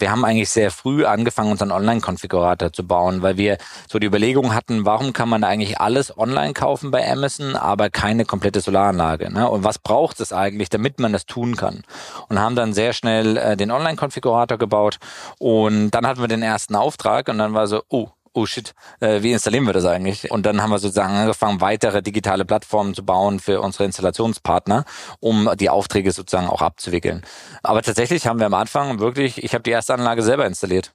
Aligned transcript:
wir 0.00 0.10
haben 0.10 0.24
eigentlich 0.24 0.50
sehr 0.50 0.70
früh 0.70 1.04
angefangen, 1.04 1.52
unseren 1.52 1.72
Online-Konfigurator 1.72 2.72
zu 2.72 2.86
bauen, 2.86 3.22
weil 3.22 3.36
wir 3.36 3.58
so 3.88 3.98
die 3.98 4.06
Überlegung 4.06 4.54
hatten, 4.54 4.84
warum 4.84 5.12
kann 5.12 5.28
man 5.28 5.44
eigentlich 5.44 5.80
alles 5.80 6.16
online 6.16 6.54
kaufen 6.54 6.90
bei 6.90 7.10
Amazon, 7.10 7.56
aber 7.56 7.90
keine 7.90 8.24
komplette 8.24 8.60
Solaranlage? 8.60 9.32
Ne? 9.32 9.48
Und 9.48 9.64
was 9.64 9.78
braucht 9.78 10.20
es 10.20 10.32
eigentlich, 10.32 10.68
damit 10.68 10.98
man 10.98 11.12
das 11.12 11.26
tun 11.26 11.56
kann? 11.56 11.82
Und 12.28 12.40
haben 12.40 12.56
dann 12.56 12.72
sehr 12.72 12.92
schnell 12.92 13.36
äh, 13.36 13.56
den 13.56 13.70
Online-Konfigurator 13.70 14.58
gebaut 14.58 14.98
und 15.38 15.90
dann 15.90 16.06
hatten 16.06 16.20
wir 16.20 16.28
den 16.28 16.42
ersten 16.42 16.74
Auftrag 16.74 17.28
und 17.28 17.38
dann 17.38 17.54
war 17.54 17.66
so, 17.66 17.82
oh, 17.88 18.08
oh 18.32 18.46
shit, 18.46 18.74
äh, 19.00 19.22
wie 19.22 19.32
installieren 19.32 19.66
wir 19.66 19.72
das 19.72 19.84
eigentlich? 19.84 20.30
Und 20.30 20.46
dann 20.46 20.62
haben 20.62 20.70
wir 20.70 20.78
sozusagen 20.78 21.14
angefangen, 21.14 21.60
weitere 21.60 22.02
digitale 22.02 22.44
Plattformen 22.44 22.94
zu 22.94 23.04
bauen 23.04 23.40
für 23.40 23.60
unsere 23.60 23.84
Installationspartner, 23.84 24.84
um 25.18 25.50
die 25.58 25.70
Aufträge 25.70 26.12
sozusagen 26.12 26.48
auch 26.48 26.62
abzuwickeln. 26.62 27.22
Aber 27.62 27.82
tatsächlich 27.82 28.26
haben 28.26 28.38
wir 28.38 28.46
am 28.46 28.54
Anfang 28.54 29.00
wirklich, 29.00 29.42
ich 29.42 29.54
habe 29.54 29.62
die 29.62 29.70
erste 29.70 29.94
Anlage 29.94 30.22
selber 30.22 30.46
installiert. 30.46 30.92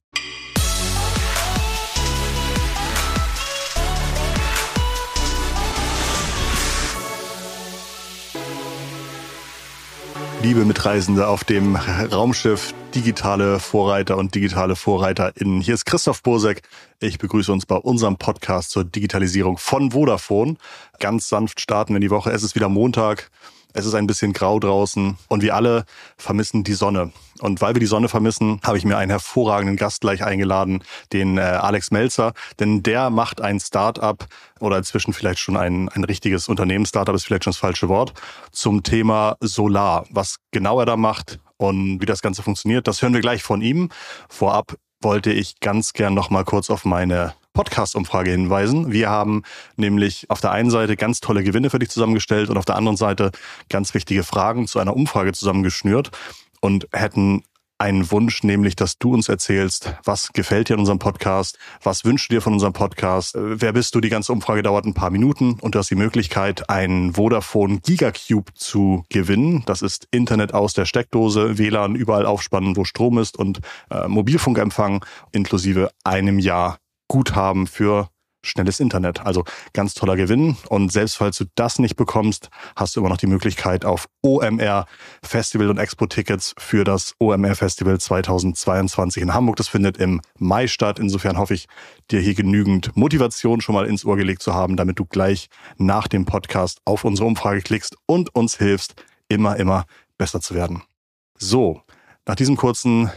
Liebe 10.42 10.64
Mitreisende 10.64 11.26
auf 11.26 11.42
dem 11.42 11.76
Raumschiff 11.76 12.72
digitale 12.96 13.60
Vorreiter 13.60 14.16
und 14.16 14.34
digitale 14.34 14.74
VorreiterInnen. 14.74 15.60
Hier 15.60 15.74
ist 15.74 15.84
Christoph 15.84 16.22
Bursek. 16.22 16.62
Ich 16.98 17.18
begrüße 17.18 17.52
uns 17.52 17.66
bei 17.66 17.76
unserem 17.76 18.16
Podcast 18.16 18.70
zur 18.70 18.84
Digitalisierung 18.84 19.58
von 19.58 19.90
Vodafone. 19.90 20.56
Ganz 20.98 21.28
sanft 21.28 21.60
starten 21.60 21.92
wir 21.92 21.96
in 21.96 22.00
die 22.00 22.10
Woche. 22.10 22.30
Es 22.30 22.42
ist 22.42 22.54
wieder 22.54 22.70
Montag. 22.70 23.30
Es 23.74 23.84
ist 23.84 23.92
ein 23.92 24.06
bisschen 24.06 24.32
grau 24.32 24.58
draußen 24.58 25.18
und 25.28 25.42
wir 25.42 25.54
alle 25.54 25.84
vermissen 26.16 26.64
die 26.64 26.72
Sonne. 26.72 27.12
Und 27.40 27.60
weil 27.60 27.74
wir 27.74 27.80
die 27.80 27.86
Sonne 27.86 28.08
vermissen, 28.08 28.62
habe 28.64 28.78
ich 28.78 28.86
mir 28.86 28.96
einen 28.96 29.10
hervorragenden 29.10 29.76
Gast 29.76 30.00
gleich 30.00 30.24
eingeladen, 30.24 30.82
den 31.12 31.36
äh, 31.36 31.42
Alex 31.42 31.90
Melzer, 31.90 32.32
denn 32.60 32.82
der 32.82 33.10
macht 33.10 33.42
ein 33.42 33.60
Start-up 33.60 34.26
oder 34.58 34.78
inzwischen 34.78 35.12
vielleicht 35.12 35.40
schon 35.40 35.58
ein, 35.58 35.90
ein 35.90 36.04
richtiges 36.04 36.48
Unternehmen. 36.48 36.86
Start-up 36.86 37.14
ist 37.14 37.26
vielleicht 37.26 37.44
schon 37.44 37.50
das 37.50 37.58
falsche 37.58 37.90
Wort 37.90 38.14
zum 38.52 38.82
Thema 38.82 39.36
Solar. 39.40 40.06
Was 40.08 40.36
genau 40.50 40.80
er 40.80 40.86
da 40.86 40.96
macht 40.96 41.38
und 41.58 42.00
wie 42.00 42.06
das 42.06 42.22
Ganze 42.22 42.42
funktioniert, 42.42 42.86
das 42.86 43.02
hören 43.02 43.14
wir 43.14 43.20
gleich 43.20 43.42
von 43.42 43.62
ihm. 43.62 43.88
Vorab 44.28 44.76
wollte 45.00 45.32
ich 45.32 45.60
ganz 45.60 45.92
gern 45.92 46.14
noch 46.14 46.30
mal 46.30 46.44
kurz 46.44 46.70
auf 46.70 46.84
meine 46.84 47.34
Podcast-Umfrage 47.52 48.30
hinweisen. 48.30 48.92
Wir 48.92 49.08
haben 49.08 49.42
nämlich 49.76 50.28
auf 50.28 50.40
der 50.40 50.52
einen 50.52 50.70
Seite 50.70 50.96
ganz 50.96 51.20
tolle 51.20 51.42
Gewinne 51.42 51.70
für 51.70 51.78
dich 51.78 51.88
zusammengestellt 51.90 52.50
und 52.50 52.58
auf 52.58 52.64
der 52.66 52.76
anderen 52.76 52.96
Seite 52.96 53.30
ganz 53.70 53.94
wichtige 53.94 54.24
Fragen 54.24 54.66
zu 54.66 54.78
einer 54.78 54.94
Umfrage 54.94 55.32
zusammengeschnürt 55.32 56.10
und 56.60 56.86
hätten 56.92 57.44
einen 57.78 58.10
Wunsch, 58.10 58.42
nämlich, 58.42 58.76
dass 58.76 58.98
du 58.98 59.12
uns 59.12 59.28
erzählst, 59.28 59.94
was 60.04 60.32
gefällt 60.32 60.68
dir 60.68 60.74
in 60.74 60.80
unserem 60.80 60.98
Podcast, 60.98 61.58
was 61.82 62.04
wünschst 62.04 62.30
du 62.30 62.34
dir 62.34 62.40
von 62.40 62.54
unserem 62.54 62.72
Podcast, 62.72 63.34
äh, 63.34 63.60
wer 63.60 63.72
bist 63.72 63.94
du, 63.94 64.00
die 64.00 64.08
ganze 64.08 64.32
Umfrage 64.32 64.62
dauert 64.62 64.86
ein 64.86 64.94
paar 64.94 65.10
Minuten 65.10 65.58
und 65.60 65.74
du 65.74 65.78
hast 65.78 65.90
die 65.90 65.96
Möglichkeit, 65.96 66.70
einen 66.70 67.14
Vodafone 67.14 67.80
Gigacube 67.80 68.52
zu 68.54 69.04
gewinnen. 69.10 69.62
Das 69.66 69.82
ist 69.82 70.08
Internet 70.10 70.54
aus 70.54 70.72
der 70.72 70.86
Steckdose, 70.86 71.58
WLAN 71.58 71.94
überall 71.94 72.26
aufspannen, 72.26 72.76
wo 72.76 72.84
Strom 72.84 73.18
ist 73.18 73.36
und 73.36 73.60
äh, 73.90 74.08
Mobilfunkempfang 74.08 75.04
inklusive 75.32 75.90
einem 76.04 76.38
Jahr 76.38 76.78
Guthaben 77.08 77.66
für 77.66 78.08
schnelles 78.46 78.80
Internet. 78.80 79.20
Also 79.20 79.44
ganz 79.72 79.94
toller 79.94 80.16
Gewinn. 80.16 80.56
Und 80.68 80.92
selbst 80.92 81.16
falls 81.16 81.36
du 81.38 81.44
das 81.54 81.78
nicht 81.78 81.96
bekommst, 81.96 82.48
hast 82.74 82.96
du 82.96 83.00
immer 83.00 83.08
noch 83.08 83.16
die 83.16 83.26
Möglichkeit 83.26 83.84
auf 83.84 84.06
OMR 84.22 84.86
Festival 85.22 85.70
und 85.70 85.78
Expo-Tickets 85.78 86.54
für 86.58 86.84
das 86.84 87.14
OMR 87.18 87.54
Festival 87.54 87.98
2022 87.98 89.22
in 89.22 89.34
Hamburg. 89.34 89.56
Das 89.56 89.68
findet 89.68 89.98
im 89.98 90.20
Mai 90.38 90.66
statt. 90.66 90.98
Insofern 90.98 91.38
hoffe 91.38 91.54
ich, 91.54 91.66
dir 92.10 92.20
hier 92.20 92.34
genügend 92.34 92.96
Motivation 92.96 93.60
schon 93.60 93.74
mal 93.74 93.86
ins 93.86 94.04
Ohr 94.04 94.16
gelegt 94.16 94.42
zu 94.42 94.54
haben, 94.54 94.76
damit 94.76 94.98
du 94.98 95.04
gleich 95.04 95.48
nach 95.76 96.08
dem 96.08 96.24
Podcast 96.24 96.80
auf 96.84 97.04
unsere 97.04 97.26
Umfrage 97.26 97.62
klickst 97.62 97.96
und 98.06 98.34
uns 98.34 98.56
hilfst, 98.56 98.94
immer, 99.28 99.56
immer 99.56 99.84
besser 100.18 100.40
zu 100.40 100.54
werden. 100.54 100.82
So, 101.38 101.82
nach 102.26 102.34
diesem 102.34 102.56
kurzen 102.56 103.10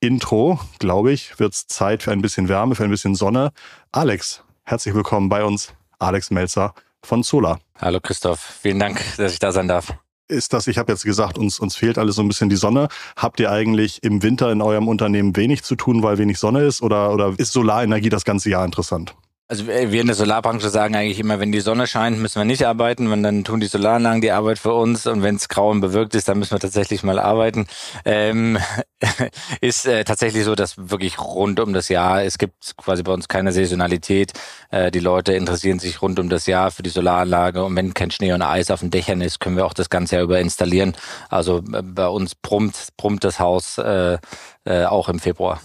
Intro, 0.00 0.58
glaube 0.78 1.12
ich, 1.12 1.38
wird 1.38 1.54
es 1.54 1.66
Zeit 1.66 2.02
für 2.02 2.12
ein 2.12 2.20
bisschen 2.20 2.48
Wärme, 2.48 2.74
für 2.74 2.84
ein 2.84 2.90
bisschen 2.90 3.14
Sonne. 3.14 3.52
Alex, 3.90 4.44
herzlich 4.64 4.94
willkommen 4.94 5.28
bei 5.28 5.44
uns. 5.44 5.74
Alex 5.98 6.30
Melzer 6.30 6.74
von 7.02 7.22
Solar. 7.22 7.60
Hallo 7.80 8.00
Christoph, 8.00 8.40
vielen 8.40 8.78
Dank, 8.78 9.00
dass 9.16 9.32
ich 9.32 9.38
da 9.38 9.52
sein 9.52 9.68
darf. 9.68 9.94
Ist 10.26 10.54
das, 10.54 10.66
ich 10.66 10.78
habe 10.78 10.90
jetzt 10.90 11.04
gesagt, 11.04 11.36
uns, 11.36 11.58
uns 11.58 11.76
fehlt 11.76 11.98
alles 11.98 12.16
so 12.16 12.22
ein 12.22 12.28
bisschen 12.28 12.48
die 12.48 12.56
Sonne. 12.56 12.88
Habt 13.14 13.40
ihr 13.40 13.50
eigentlich 13.50 14.02
im 14.02 14.22
Winter 14.22 14.50
in 14.50 14.62
eurem 14.62 14.88
Unternehmen 14.88 15.36
wenig 15.36 15.62
zu 15.64 15.76
tun, 15.76 16.02
weil 16.02 16.16
wenig 16.16 16.38
Sonne 16.38 16.62
ist? 16.62 16.80
Oder, 16.80 17.12
oder 17.12 17.34
ist 17.36 17.52
Solarenergie 17.52 18.08
das 18.08 18.24
ganze 18.24 18.48
Jahr 18.48 18.64
interessant? 18.64 19.14
Also 19.46 19.66
wir 19.66 20.00
in 20.00 20.06
der 20.06 20.16
Solarbranche 20.16 20.70
sagen 20.70 20.96
eigentlich 20.96 21.20
immer, 21.20 21.38
wenn 21.38 21.52
die 21.52 21.60
Sonne 21.60 21.86
scheint, 21.86 22.18
müssen 22.18 22.40
wir 22.40 22.46
nicht 22.46 22.66
arbeiten, 22.66 23.10
wenn 23.10 23.22
dann 23.22 23.44
tun 23.44 23.60
die 23.60 23.66
Solaranlagen 23.66 24.22
die 24.22 24.30
Arbeit 24.30 24.58
für 24.58 24.72
uns 24.72 25.06
und 25.06 25.22
wenn 25.22 25.36
es 25.36 25.50
grau 25.50 25.70
und 25.70 25.82
bewölkt 25.82 26.14
ist, 26.14 26.28
dann 26.28 26.38
müssen 26.38 26.52
wir 26.52 26.60
tatsächlich 26.60 27.02
mal 27.02 27.18
arbeiten. 27.18 27.66
Ähm, 28.06 28.56
ist 29.60 29.84
äh, 29.84 30.04
tatsächlich 30.04 30.44
so, 30.44 30.54
dass 30.54 30.90
wirklich 30.90 31.18
rund 31.18 31.60
um 31.60 31.74
das 31.74 31.90
Jahr, 31.90 32.24
es 32.24 32.38
gibt 32.38 32.74
quasi 32.78 33.02
bei 33.02 33.12
uns 33.12 33.28
keine 33.28 33.52
Saisonalität. 33.52 34.32
Äh, 34.70 34.90
die 34.90 35.00
Leute 35.00 35.34
interessieren 35.34 35.78
sich 35.78 36.00
rund 36.00 36.18
um 36.18 36.30
das 36.30 36.46
Jahr 36.46 36.70
für 36.70 36.82
die 36.82 36.88
Solaranlage 36.88 37.62
und 37.64 37.76
wenn 37.76 37.92
kein 37.92 38.10
Schnee 38.10 38.32
und 38.32 38.40
Eis 38.40 38.70
auf 38.70 38.80
den 38.80 38.90
Dächern 38.90 39.20
ist, 39.20 39.40
können 39.40 39.58
wir 39.58 39.66
auch 39.66 39.74
das 39.74 39.90
ganze 39.90 40.16
Jahr 40.16 40.24
über 40.24 40.40
installieren. 40.40 40.96
Also 41.28 41.58
äh, 41.58 41.82
bei 41.82 42.08
uns 42.08 42.34
brummt, 42.34 42.88
brummt 42.96 43.24
das 43.24 43.40
Haus 43.40 43.76
äh, 43.76 44.16
äh, 44.64 44.84
auch 44.86 45.10
im 45.10 45.18
Februar. 45.18 45.60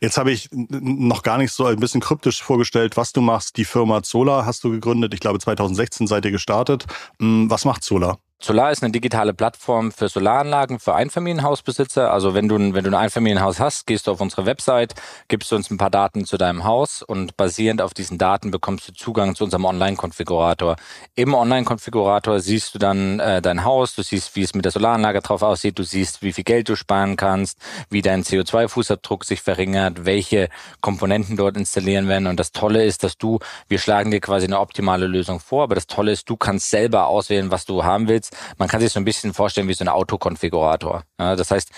Jetzt 0.00 0.18
habe 0.18 0.30
ich 0.30 0.48
noch 0.52 1.22
gar 1.22 1.38
nicht 1.38 1.52
so 1.52 1.66
ein 1.66 1.78
bisschen 1.80 2.00
kryptisch 2.00 2.42
vorgestellt, 2.42 2.96
was 2.96 3.12
du 3.12 3.20
machst. 3.20 3.56
Die 3.56 3.64
Firma 3.64 4.02
Zola 4.02 4.44
hast 4.44 4.64
du 4.64 4.70
gegründet. 4.70 5.14
Ich 5.14 5.20
glaube, 5.20 5.38
2016 5.38 6.06
seid 6.06 6.24
ihr 6.24 6.30
gestartet. 6.30 6.86
Hm, 7.18 7.50
was 7.50 7.64
macht 7.64 7.82
Zola? 7.82 8.18
Solar 8.40 8.70
ist 8.70 8.84
eine 8.84 8.92
digitale 8.92 9.34
Plattform 9.34 9.90
für 9.90 10.08
Solaranlagen 10.08 10.78
für 10.78 10.94
Einfamilienhausbesitzer. 10.94 12.12
Also 12.12 12.34
wenn 12.34 12.46
du, 12.46 12.54
wenn 12.56 12.84
du 12.84 12.90
ein 12.90 12.94
Einfamilienhaus 12.94 13.58
hast, 13.58 13.84
gehst 13.88 14.06
du 14.06 14.12
auf 14.12 14.20
unsere 14.20 14.46
Website, 14.46 14.94
gibst 15.26 15.50
du 15.50 15.56
uns 15.56 15.72
ein 15.72 15.76
paar 15.76 15.90
Daten 15.90 16.24
zu 16.24 16.38
deinem 16.38 16.62
Haus 16.62 17.02
und 17.02 17.36
basierend 17.36 17.82
auf 17.82 17.94
diesen 17.94 18.16
Daten 18.16 18.52
bekommst 18.52 18.86
du 18.88 18.92
Zugang 18.92 19.34
zu 19.34 19.42
unserem 19.42 19.64
Online-Konfigurator. 19.64 20.76
Im 21.16 21.34
Online-Konfigurator 21.34 22.38
siehst 22.38 22.76
du 22.76 22.78
dann 22.78 23.18
äh, 23.18 23.42
dein 23.42 23.64
Haus, 23.64 23.96
du 23.96 24.02
siehst, 24.02 24.36
wie 24.36 24.44
es 24.44 24.54
mit 24.54 24.64
der 24.64 24.70
Solaranlage 24.70 25.20
drauf 25.20 25.42
aussieht, 25.42 25.76
du 25.76 25.82
siehst, 25.82 26.22
wie 26.22 26.32
viel 26.32 26.44
Geld 26.44 26.68
du 26.68 26.76
sparen 26.76 27.16
kannst, 27.16 27.58
wie 27.90 28.02
dein 28.02 28.22
CO2-Fußabdruck 28.22 29.24
sich 29.24 29.42
verringert, 29.42 30.04
welche 30.04 30.48
Komponenten 30.80 31.36
dort 31.36 31.56
installieren 31.56 32.06
werden. 32.06 32.28
Und 32.28 32.38
das 32.38 32.52
Tolle 32.52 32.84
ist, 32.84 33.02
dass 33.02 33.18
du, 33.18 33.40
wir 33.66 33.80
schlagen 33.80 34.12
dir 34.12 34.20
quasi 34.20 34.46
eine 34.46 34.60
optimale 34.60 35.08
Lösung 35.08 35.40
vor, 35.40 35.64
aber 35.64 35.74
das 35.74 35.88
Tolle 35.88 36.12
ist, 36.12 36.30
du 36.30 36.36
kannst 36.36 36.70
selber 36.70 37.08
auswählen, 37.08 37.50
was 37.50 37.64
du 37.64 37.82
haben 37.82 38.06
willst 38.06 38.27
jetzt, 38.28 38.58
man 38.58 38.68
kann 38.68 38.80
sich 38.80 38.92
so 38.92 39.00
ein 39.00 39.04
bisschen 39.04 39.34
vorstellen 39.34 39.68
wie 39.68 39.74
so 39.74 39.84
ein 39.84 39.88
Autokonfigurator. 39.88 41.04
Ja, 41.18 41.36
das 41.36 41.50
heißt, 41.50 41.70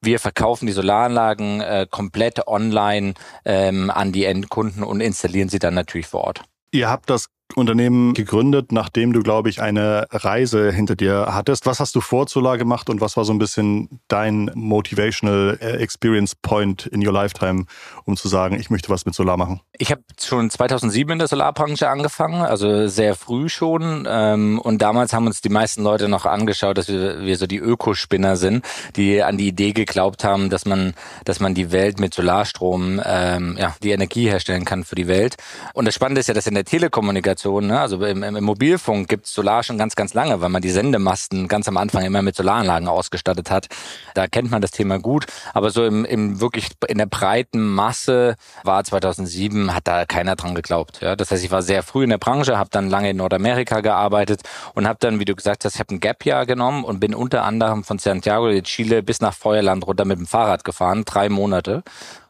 wir 0.00 0.18
verkaufen 0.18 0.66
die 0.66 0.72
Solaranlagen 0.72 1.60
äh, 1.60 1.86
komplett 1.90 2.46
online 2.46 3.14
ähm, 3.44 3.90
an 3.90 4.12
die 4.12 4.24
Endkunden 4.24 4.82
und 4.82 5.00
installieren 5.00 5.48
sie 5.48 5.58
dann 5.58 5.74
natürlich 5.74 6.06
vor 6.06 6.24
Ort. 6.24 6.42
Ihr 6.70 6.90
habt 6.90 7.08
das 7.08 7.28
Unternehmen 7.54 8.14
gegründet, 8.14 8.72
nachdem 8.72 9.12
du, 9.12 9.22
glaube 9.22 9.48
ich, 9.48 9.60
eine 9.60 10.06
Reise 10.10 10.72
hinter 10.72 10.96
dir 10.96 11.28
hattest. 11.30 11.66
Was 11.66 11.78
hast 11.78 11.94
du 11.94 12.00
vor 12.00 12.26
Solar 12.26 12.58
gemacht 12.58 12.90
und 12.90 13.00
was 13.00 13.16
war 13.16 13.24
so 13.24 13.32
ein 13.32 13.38
bisschen 13.38 14.00
dein 14.08 14.50
Motivational 14.54 15.58
äh, 15.60 15.76
Experience 15.76 16.34
Point 16.34 16.86
in 16.86 17.06
your 17.06 17.12
lifetime, 17.12 17.66
um 18.06 18.16
zu 18.16 18.28
sagen, 18.28 18.58
ich 18.58 18.70
möchte 18.70 18.88
was 18.88 19.06
mit 19.06 19.14
Solar 19.14 19.36
machen? 19.36 19.60
Ich 19.76 19.90
habe 19.90 20.02
schon 20.20 20.50
2007 20.50 21.12
in 21.12 21.18
der 21.18 21.28
Solarbranche 21.28 21.88
angefangen, 21.88 22.42
also 22.42 22.88
sehr 22.88 23.14
früh 23.14 23.48
schon. 23.48 24.08
Ähm, 24.08 24.58
und 24.58 24.82
damals 24.82 25.12
haben 25.12 25.26
uns 25.26 25.40
die 25.40 25.48
meisten 25.48 25.82
Leute 25.82 26.08
noch 26.08 26.26
angeschaut, 26.26 26.78
dass 26.78 26.88
wir, 26.88 27.20
wir 27.20 27.36
so 27.36 27.46
die 27.46 27.58
Ökospinner 27.58 28.36
sind, 28.36 28.64
die 28.96 29.22
an 29.22 29.36
die 29.36 29.48
Idee 29.48 29.72
geglaubt 29.72 30.24
haben, 30.24 30.50
dass 30.50 30.64
man, 30.64 30.94
dass 31.24 31.38
man 31.38 31.54
die 31.54 31.70
Welt 31.70 32.00
mit 32.00 32.14
Solarstrom, 32.14 33.00
ähm, 33.04 33.56
ja, 33.60 33.76
die 33.82 33.90
Energie 33.90 34.28
herstellen 34.28 34.64
kann 34.64 34.82
für 34.82 34.96
die 34.96 35.06
Welt. 35.06 35.36
Und 35.74 35.84
das 35.84 35.94
Spannende 35.94 36.20
ist 36.20 36.26
ja, 36.26 36.34
dass 36.34 36.46
in 36.46 36.54
der 36.54 36.64
Telekommunikation 36.64 37.33
Kommunikation. 37.34 37.66
Ne? 37.66 37.80
Also 37.80 38.04
im, 38.04 38.22
im 38.22 38.44
Mobilfunk 38.44 39.08
gibt 39.08 39.26
es 39.26 39.32
Solar 39.32 39.62
schon 39.62 39.78
ganz, 39.78 39.96
ganz 39.96 40.14
lange, 40.14 40.40
weil 40.40 40.48
man 40.48 40.62
die 40.62 40.70
Sendemasten 40.70 41.48
ganz 41.48 41.68
am 41.68 41.76
Anfang 41.76 42.04
immer 42.04 42.22
mit 42.22 42.36
Solaranlagen 42.36 42.88
ausgestattet 42.88 43.50
hat. 43.50 43.68
Da 44.14 44.26
kennt 44.26 44.50
man 44.50 44.62
das 44.62 44.70
Thema 44.70 44.98
gut. 44.98 45.26
Aber 45.52 45.70
so 45.70 45.84
im, 45.84 46.04
im 46.04 46.40
wirklich 46.40 46.68
in 46.88 46.98
der 46.98 47.06
breiten 47.06 47.66
Masse 47.66 48.36
war 48.62 48.84
2007, 48.84 49.74
hat 49.74 49.86
da 49.86 50.04
keiner 50.06 50.36
dran 50.36 50.54
geglaubt. 50.54 51.00
Ja? 51.00 51.16
Das 51.16 51.30
heißt, 51.30 51.44
ich 51.44 51.50
war 51.50 51.62
sehr 51.62 51.82
früh 51.82 52.04
in 52.04 52.10
der 52.10 52.18
Branche, 52.18 52.58
habe 52.58 52.70
dann 52.70 52.88
lange 52.88 53.10
in 53.10 53.16
Nordamerika 53.16 53.80
gearbeitet 53.80 54.42
und 54.74 54.86
habe 54.86 54.98
dann, 55.00 55.20
wie 55.20 55.24
du 55.24 55.34
gesagt 55.34 55.64
hast, 55.64 55.74
ich 55.74 55.80
habe 55.80 55.94
ein 55.94 56.00
Gap-Jahr 56.00 56.46
genommen 56.46 56.84
und 56.84 57.00
bin 57.00 57.14
unter 57.14 57.44
anderem 57.44 57.84
von 57.84 57.98
Santiago 57.98 58.48
de 58.48 58.62
Chile 58.62 59.02
bis 59.02 59.20
nach 59.20 59.34
Feuerland 59.34 59.86
runter 59.86 60.04
mit 60.04 60.18
dem 60.18 60.26
Fahrrad 60.26 60.64
gefahren, 60.64 61.04
drei 61.04 61.28
Monate. 61.28 61.82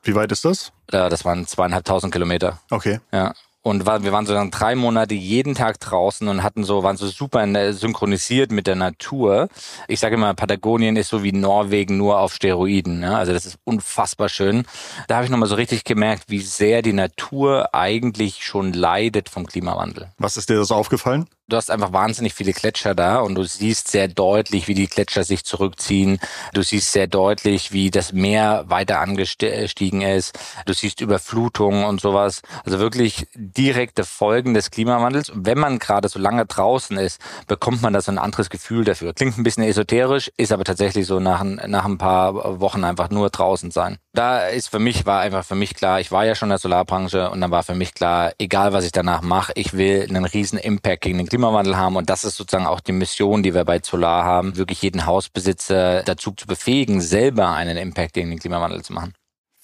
Wie 0.03 0.15
weit 0.15 0.33
ist 0.33 0.45
das? 0.45 0.73
Ja, 0.93 1.09
das 1.09 1.25
waren 1.25 1.47
zweieinhalbtausend 1.47 2.12
Kilometer. 2.12 2.61
Okay. 2.71 3.00
Ja. 3.11 3.33
Und 3.64 3.87
war, 3.87 4.05
wir 4.05 4.12
waren 4.12 4.26
so 4.26 4.34
dann 4.34 4.50
drei 4.50 4.75
Monate 4.75 5.14
jeden 5.14 5.55
Tag 5.55 5.81
draußen 5.81 6.28
und 6.28 6.43
hatten 6.43 6.64
so, 6.64 6.82
waren 6.82 6.99
so 6.99 7.08
super 7.08 7.72
synchronisiert 7.72 8.52
mit 8.52 8.66
der 8.66 8.75
Natur. 8.75 9.49
Ich 9.88 10.00
sage 10.00 10.16
immer, 10.16 10.34
Patagonien 10.34 10.96
ist 10.96 11.08
so 11.08 11.22
wie 11.22 11.32
Norwegen 11.32 11.96
nur 11.96 12.20
auf 12.20 12.34
Steroiden. 12.34 13.00
Ne? 13.00 13.16
Also 13.16 13.32
das 13.32 13.46
ist 13.46 13.58
unfassbar 13.64 14.28
schön. 14.28 14.66
Da 15.08 15.16
habe 15.16 15.25
ich 15.25 15.31
nochmal 15.31 15.49
so 15.49 15.55
richtig 15.55 15.84
gemerkt, 15.84 16.25
wie 16.28 16.40
sehr 16.40 16.82
die 16.82 16.93
Natur 16.93 17.75
eigentlich 17.75 18.44
schon 18.44 18.75
leidet 18.75 19.31
vom 19.31 19.46
Klimawandel. 19.46 20.11
Was 20.19 20.37
ist 20.37 20.50
dir 20.50 20.56
das 20.56 20.70
aufgefallen? 20.70 21.26
Du 21.46 21.58
hast 21.58 21.70
einfach 21.70 21.93
wahnsinnig 21.93 22.32
viele 22.32 22.55
Gletscher 22.55 22.94
da 22.94 23.19
und 23.19 23.35
du 23.35 23.44
siehst 23.44 23.88
sehr 23.88 24.08
deutlich, 24.08 24.67
wie 24.67 24.73
die 24.73 24.87
Gletscher 24.87 25.25
sich 25.25 25.44
zurückziehen. 25.44 26.19
Du 26.55 26.62
siehst 26.62 26.91
sehr 26.93 27.06
deutlich, 27.06 27.70
wie 27.70 27.91
das 27.91 28.14
Meer 28.14 28.64
weiter 28.69 29.00
angestiegen 29.00 30.00
ist. 30.00 30.38
Du 30.64 30.73
siehst 30.73 31.02
Überflutungen 31.02 31.85
und 31.85 32.00
sowas. 32.00 32.41
Also 32.64 32.79
wirklich 32.79 33.26
direkte 33.35 34.05
Folgen 34.05 34.55
des 34.55 34.70
Klimawandels. 34.70 35.29
Und 35.29 35.44
wenn 35.44 35.58
man 35.58 35.79
gerade 35.79 36.08
so 36.08 36.19
lange 36.19 36.46
draußen 36.46 36.96
ist, 36.96 37.20
bekommt 37.47 37.82
man 37.82 37.93
da 37.93 38.00
so 38.00 38.11
ein 38.11 38.17
anderes 38.17 38.49
Gefühl 38.49 38.85
dafür. 38.85 39.12
Klingt 39.12 39.37
ein 39.37 39.44
bisschen 39.44 39.64
esoterisch, 39.64 40.32
ist 40.38 40.50
aber 40.50 40.64
tatsächlich 40.64 41.06
so 41.06 41.20
nach, 41.20 41.44
nach 41.44 41.85
ein 41.85 41.99
paar 41.99 42.58
Wochen 42.58 42.85
einfach 42.85 43.11
nur 43.11 43.29
draußen 43.29 43.70
sein. 43.70 43.99
Da 44.14 44.47
ist 44.47 44.69
für 44.69 44.79
mich, 44.79 45.05
war 45.05 45.20
einfach 45.20 45.44
für 45.44 45.56
mich 45.56 45.75
klar, 45.75 46.00
ich 46.00 46.11
war 46.11 46.25
ja 46.25 46.35
schon 46.35 46.47
in 46.47 46.50
der 46.50 46.58
Solarbranche 46.58 47.29
und 47.29 47.43
dann 47.43 47.50
war 47.50 47.64
für 47.64 47.75
mich 47.75 47.93
klar, 47.93 48.32
egal 48.38 48.73
was 48.73 48.87
ich 48.87 48.93
danach 48.93 49.20
mache, 49.20 49.52
ich 49.56 49.75
will 49.75 50.06
einen 50.08 50.25
riesen 50.25 50.56
Impact 50.56 51.02
gegen 51.02 51.19
den 51.19 51.26
Klimawandel 51.35 51.77
haben 51.77 51.97
und 51.97 52.11
das 52.11 52.23
ist 52.23 52.37
sozusagen 52.37 52.65
auch 52.65 52.79
die 52.79 52.93
Mission, 52.93 53.43
die 53.43 53.55
wir 53.55 53.65
bei 53.65 53.81
Solar 53.83 54.23
haben, 54.23 54.57
wirklich 54.57 54.83
jeden 54.83 55.05
Hausbesitzer 55.05 56.05
dazu 56.05 56.31
zu 56.31 56.47
befähigen, 56.47 57.01
selber 57.01 57.51
einen 57.51 57.77
Impact 57.77 58.13
gegen 58.13 58.31
den 58.31 58.39
Klimawandel 58.39 58.85
zu 58.85 58.93
machen. 58.93 59.15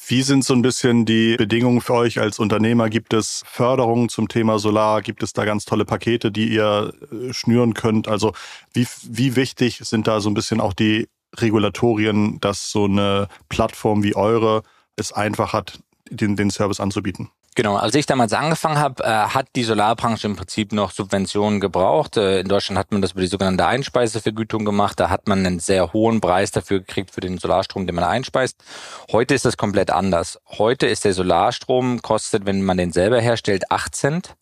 Wie 0.05 0.23
sind 0.23 0.45
so 0.45 0.53
ein 0.53 0.63
bisschen 0.63 1.07
die 1.07 1.37
Bedingungen 1.37 1.81
für 1.81 1.95
euch 1.95 2.19
als 2.19 2.41
Unternehmer? 2.41 2.91
Gibt 2.91 3.13
es 3.13 3.45
Förderungen 3.47 4.09
zum 4.09 4.27
Thema 4.27 4.59
Solar? 4.59 5.01
Gibt 5.01 5.23
es 5.23 5.33
da 5.33 5.45
ganz 5.45 5.65
tolle 5.65 5.85
Pakete, 5.85 6.33
die 6.33 6.49
ihr 6.49 6.93
äh, 7.13 7.33
schnüren 7.33 7.75
könnt? 7.75 8.09
Also 8.09 8.33
wie, 8.73 8.89
wie 9.05 9.37
wichtig 9.37 9.79
sind 9.85 10.09
da 10.09 10.19
so 10.19 10.29
ein 10.29 10.35
bisschen 10.35 10.61
auch 10.61 10.73
die 10.73 11.09
Regulatorien, 11.37 12.41
dass 12.41 12.73
so 12.73 12.87
eine 12.87 13.29
Plattform 13.49 14.03
wie 14.03 14.17
eure 14.17 14.65
es 14.97 15.13
einfach 15.13 15.53
hat, 15.53 15.79
den, 16.11 16.35
den 16.35 16.51
Service 16.51 16.81
anzubieten? 16.81 17.31
Genau, 17.57 17.77
als 17.77 17.97
ich 17.97 18.07
damals 18.07 18.33
angefangen 18.33 18.79
habe, 18.79 19.03
äh, 19.03 19.09
hat 19.09 19.49
die 19.57 19.65
Solarbranche 19.65 20.29
im 20.29 20.37
Prinzip 20.37 20.73
noch 20.73 20.93
Subventionen 20.93 21.59
gebraucht. 21.59 22.17
Äh, 22.17 22.41
in 22.41 22.49
Deutschland 22.49 22.79
hat 22.79 22.93
man 22.93 23.03
das 23.03 23.13
über 23.13 23.23
die 23.23 23.27
sogenannte 23.27 23.67
Einspeisevergütung 23.67 24.65
gemacht. 24.65 25.01
Da 25.01 25.11
hat 25.11 25.27
man 25.27 25.45
einen 25.45 25.59
sehr 25.59 25.93
hohen 25.93 26.21
Preis 26.21 26.53
dafür 26.53 26.79
gekriegt 26.79 27.11
für 27.11 27.21
den 27.21 27.39
Solarstrom, 27.39 27.87
den 27.87 27.97
man 27.97 28.05
einspeist. 28.05 28.57
Heute 29.11 29.35
ist 29.35 29.45
das 29.45 29.57
komplett 29.57 29.91
anders. 29.91 30.39
Heute 30.47 30.87
ist 30.87 31.05
der 31.05 31.13
Solarstrom 31.13 32.03
kostet, 32.03 32.47
wenn 32.47 32.63
man 32.63 32.77
den 32.77 32.93
selber 32.93 33.21
herstellt, 33.21 33.71
8 33.71 33.97
Cent. 33.97 34.37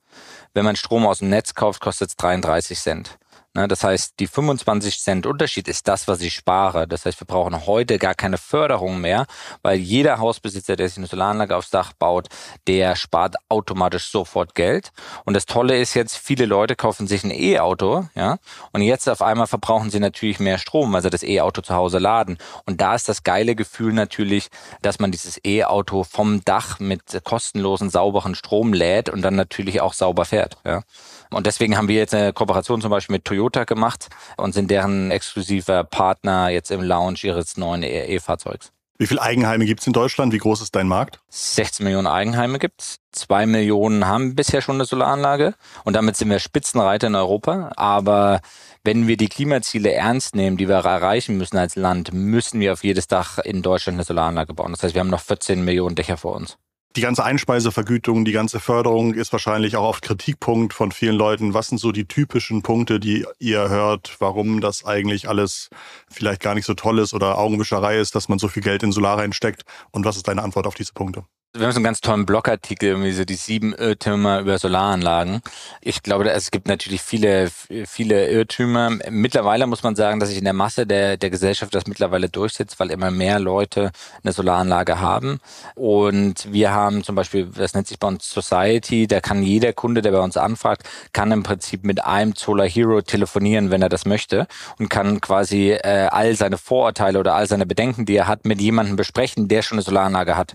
Wenn 0.53 0.67
man 0.67 0.77
Strom 0.77 1.07
aus 1.07 1.21
dem 1.21 1.31
Netz 1.31 1.55
kauft, 1.55 1.81
kostet 1.81 2.11
es 2.11 2.17
33 2.17 2.79
Cent. 2.79 3.19
Ne, 3.59 3.67
das 3.67 3.83
heißt, 3.83 4.21
die 4.21 4.29
25 4.29 5.01
Cent 5.01 5.27
Unterschied 5.27 5.67
ist 5.67 5.89
das, 5.89 6.07
was 6.07 6.21
ich 6.21 6.33
spare. 6.33 6.87
Das 6.87 7.05
heißt, 7.05 7.21
wir 7.21 7.27
brauchen 7.27 7.67
heute 7.67 7.99
gar 7.99 8.15
keine 8.15 8.39
Förderung 8.39 9.01
mehr, 9.01 9.27
weil 9.63 9.79
jeder 9.79 10.21
Hausbesitzer, 10.21 10.77
der 10.77 10.89
sich 10.89 10.99
eine 10.99 11.09
Solaranlage 11.09 11.57
aufs 11.57 11.71
Dach 11.71 11.93
baut, 11.93 12.29
der 12.69 12.95
spart 12.95 13.35
automatisch 13.49 14.13
sofort 14.13 14.55
Geld. 14.55 14.93
Und 15.25 15.35
das 15.35 15.45
Tolle 15.45 15.77
ist 15.77 15.95
jetzt, 15.95 16.17
viele 16.17 16.47
Leute 16.47 16.77
kaufen 16.77 17.09
sich 17.09 17.25
ein 17.25 17.33
E-Auto, 17.33 18.07
ja, 18.15 18.39
und 18.71 18.83
jetzt 18.83 19.09
auf 19.09 19.23
einmal 19.23 19.49
verbrauchen 19.49 19.91
sie 19.91 19.99
natürlich 19.99 20.39
mehr 20.39 20.59
Strom, 20.59 20.93
weil 20.93 21.03
sie 21.03 21.11
das 21.11 21.25
E-Auto 21.25 21.61
zu 21.61 21.75
Hause 21.75 21.99
laden. 21.99 22.39
Und 22.65 22.81
da 22.81 22.95
ist 22.95 23.09
das 23.09 23.25
geile 23.25 23.57
Gefühl 23.57 23.93
natürlich, 23.93 24.51
dass 24.83 25.01
man 25.01 25.11
dieses 25.11 25.41
E-Auto 25.45 26.05
vom 26.05 26.45
Dach 26.45 26.79
mit 26.79 27.25
kostenlosen, 27.25 27.91
sauberen 27.91 28.37
Strom 28.37 28.73
lädt 28.73 29.09
und 29.09 29.23
dann 29.23 29.35
natürlich 29.35 29.81
auch 29.81 29.95
sauber 29.95 30.25
fährt, 30.27 30.59
ja. 30.65 30.85
Und 31.31 31.47
deswegen 31.47 31.77
haben 31.77 31.89
wir 31.89 31.97
jetzt 31.97 32.15
eine 32.15 32.33
Kooperation 32.33 32.81
zum 32.81 32.91
Beispiel 32.91 33.15
mit 33.15 33.25
Toyota 33.25 33.65
gemacht 33.65 34.09
und 34.37 34.55
sind 34.55 34.71
deren 34.71 35.11
exklusiver 35.11 35.85
Partner 35.85 36.49
jetzt 36.49 36.71
im 36.71 36.83
Launch 36.83 37.25
ihres 37.25 37.57
neuen 37.57 37.83
E-Fahrzeugs. 37.83 38.73
Wie 39.01 39.07
viele 39.07 39.23
Eigenheime 39.23 39.65
gibt 39.65 39.81
es 39.81 39.87
in 39.87 39.93
Deutschland? 39.93 40.33
Wie 40.33 40.39
groß 40.39 40.61
ist 40.61 40.75
dein 40.75 40.89
Markt? 40.89 41.21
16 41.29 41.85
Millionen 41.85 42.09
Eigenheime 42.09 42.59
gibt's. 42.59 42.97
Zwei 43.13 43.47
Millionen 43.47 44.09
haben 44.09 44.35
bisher 44.35 44.61
schon 44.61 44.75
eine 44.75 44.87
Solaranlage 44.87 45.55
und 45.85 45.95
damit 45.95 46.17
sind 46.17 46.31
wir 46.31 46.41
Spitzenreiter 46.41 47.07
in 47.07 47.15
Europa. 47.15 47.71
Aber 47.77 48.41
wenn 48.83 49.07
wir 49.07 49.17
die 49.17 49.29
Klimaziele 49.29 49.93
ernst 49.93 50.35
nehmen, 50.35 50.57
die 50.57 50.67
wir 50.67 50.75
erreichen 50.75 51.37
müssen 51.37 51.59
als 51.59 51.77
Land, 51.77 52.13
müssen 52.13 52.59
wir 52.59 52.73
auf 52.73 52.83
jedes 52.83 53.07
Dach 53.07 53.39
in 53.39 53.63
Deutschland 53.63 53.97
eine 53.97 54.05
Solaranlage 54.05 54.53
bauen. 54.53 54.73
Das 54.73 54.83
heißt, 54.83 54.95
wir 54.95 55.01
haben 55.01 55.11
noch 55.11 55.21
14 55.21 55.65
Millionen 55.65 55.95
Dächer 55.95 56.17
vor 56.17 56.35
uns 56.35 56.59
die 56.97 57.01
ganze 57.01 57.25
Einspeisevergütung, 57.25 58.25
die 58.25 58.33
ganze 58.33 58.61
Förderung 58.61 59.15
ist 59.15 59.33
wahrscheinlich 59.33 59.77
auch 59.77 59.89
oft 59.89 60.03
Kritikpunkt 60.03 60.75
von 60.75 60.91
vielen 60.91 61.17
Leuten. 61.17 61.55
Was 61.55 61.69
sind 61.69 61.79
so 61.79 61.93
die 61.93 62.07
typischen 62.07 62.63
Punkte, 62.63 62.99
die 62.99 63.27
ihr 63.39 63.69
hört, 63.69 64.17
warum 64.19 64.61
das 64.61 64.85
eigentlich 64.85 65.29
alles 65.29 65.69
vielleicht 66.11 66.43
gar 66.43 66.55
nicht 66.55 66.65
so 66.65 66.75
toll 66.75 66.99
ist 66.99 67.15
oder 67.15 67.39
Augenwischerei 67.39 67.99
ist, 67.99 68.15
dass 68.15 68.29
man 68.29 68.39
so 68.39 68.49
viel 68.49 68.63
Geld 68.63 68.83
in 68.83 68.93
Solar 68.93 69.19
reinsteckt? 69.19 69.63
Und 69.91 70.05
was 70.05 70.17
ist 70.17 70.29
deine 70.29 70.43
Antwort 70.43 70.67
auf 70.67 70.75
diese 70.75 70.93
Punkte? 70.93 71.25
Wir 71.55 71.65
haben 71.65 71.73
so 71.73 71.79
einen 71.79 71.85
ganz 71.85 72.03
tollen 72.03 72.27
Blogartikel, 72.27 72.91
irgendwie 72.91 73.13
so 73.13 73.25
die 73.25 73.35
sieben 73.35 73.73
Irrtümer 73.73 74.41
über 74.41 74.59
Solaranlagen. 74.59 75.41
Ich 75.81 76.03
glaube, 76.03 76.31
es 76.31 76.51
gibt 76.51 76.69
natürlich 76.69 77.01
viele, 77.01 77.49
viele 77.87 78.29
Irrtümer. 78.29 78.91
Mittlerweile 79.09 79.67
muss 79.67 79.83
man 79.83 79.97
sagen, 79.97 80.21
dass 80.21 80.29
sich 80.29 80.37
in 80.37 80.45
der 80.45 80.53
Masse 80.53 80.87
der, 80.87 81.17
der 81.17 81.31
Gesellschaft 81.31 81.75
das 81.75 81.87
mittlerweile 81.87 82.29
durchsetzt, 82.29 82.79
weil 82.79 82.91
immer 82.91 83.11
mehr 83.11 83.39
Leute 83.41 83.93
eine 84.23 84.35
Solaranlage 84.35 85.01
haben. 85.01 85.41
Und 85.75 86.53
wir 86.53 86.73
haben 86.73 87.03
zum 87.03 87.15
Beispiel, 87.15 87.47
das 87.47 87.73
nennt 87.73 87.87
sich 87.89 87.99
bei 87.99 88.09
uns 88.09 88.29
Society, 88.29 89.07
da 89.07 89.21
kann 89.21 89.43
jeder 89.43 89.73
Kunde, 89.73 90.03
der 90.03 90.13
bei 90.13 90.21
uns 90.21 90.37
anfragt, 90.37 90.83
kann 91.15 91.33
im 91.33 91.45
Prinzip 91.45 91.83
mit 91.83 92.05
einem 92.05 92.35
Solar 92.37 92.69
Hero 92.69 93.01
telefonieren, 93.01 93.71
wenn 93.71 93.81
er 93.81 93.89
das 93.89 94.05
möchte 94.05 94.47
und 94.79 94.91
kann 94.91 95.23
quasi 95.23 95.71
äh, 95.71 96.09
all 96.11 96.37
seine 96.37 96.59
Vorurteile 96.59 97.19
oder 97.19 97.35
all 97.35 97.49
seine 97.49 97.65
Bedenken, 97.65 98.05
die 98.05 98.17
er 98.17 98.29
hat, 98.29 98.45
mit 98.45 98.61
jemandem 98.61 98.97
besprechen, 98.97 99.49
der 99.49 99.63
schon 99.63 99.77
eine 99.77 99.83
Solaranlage 99.83 100.37
hat. 100.37 100.55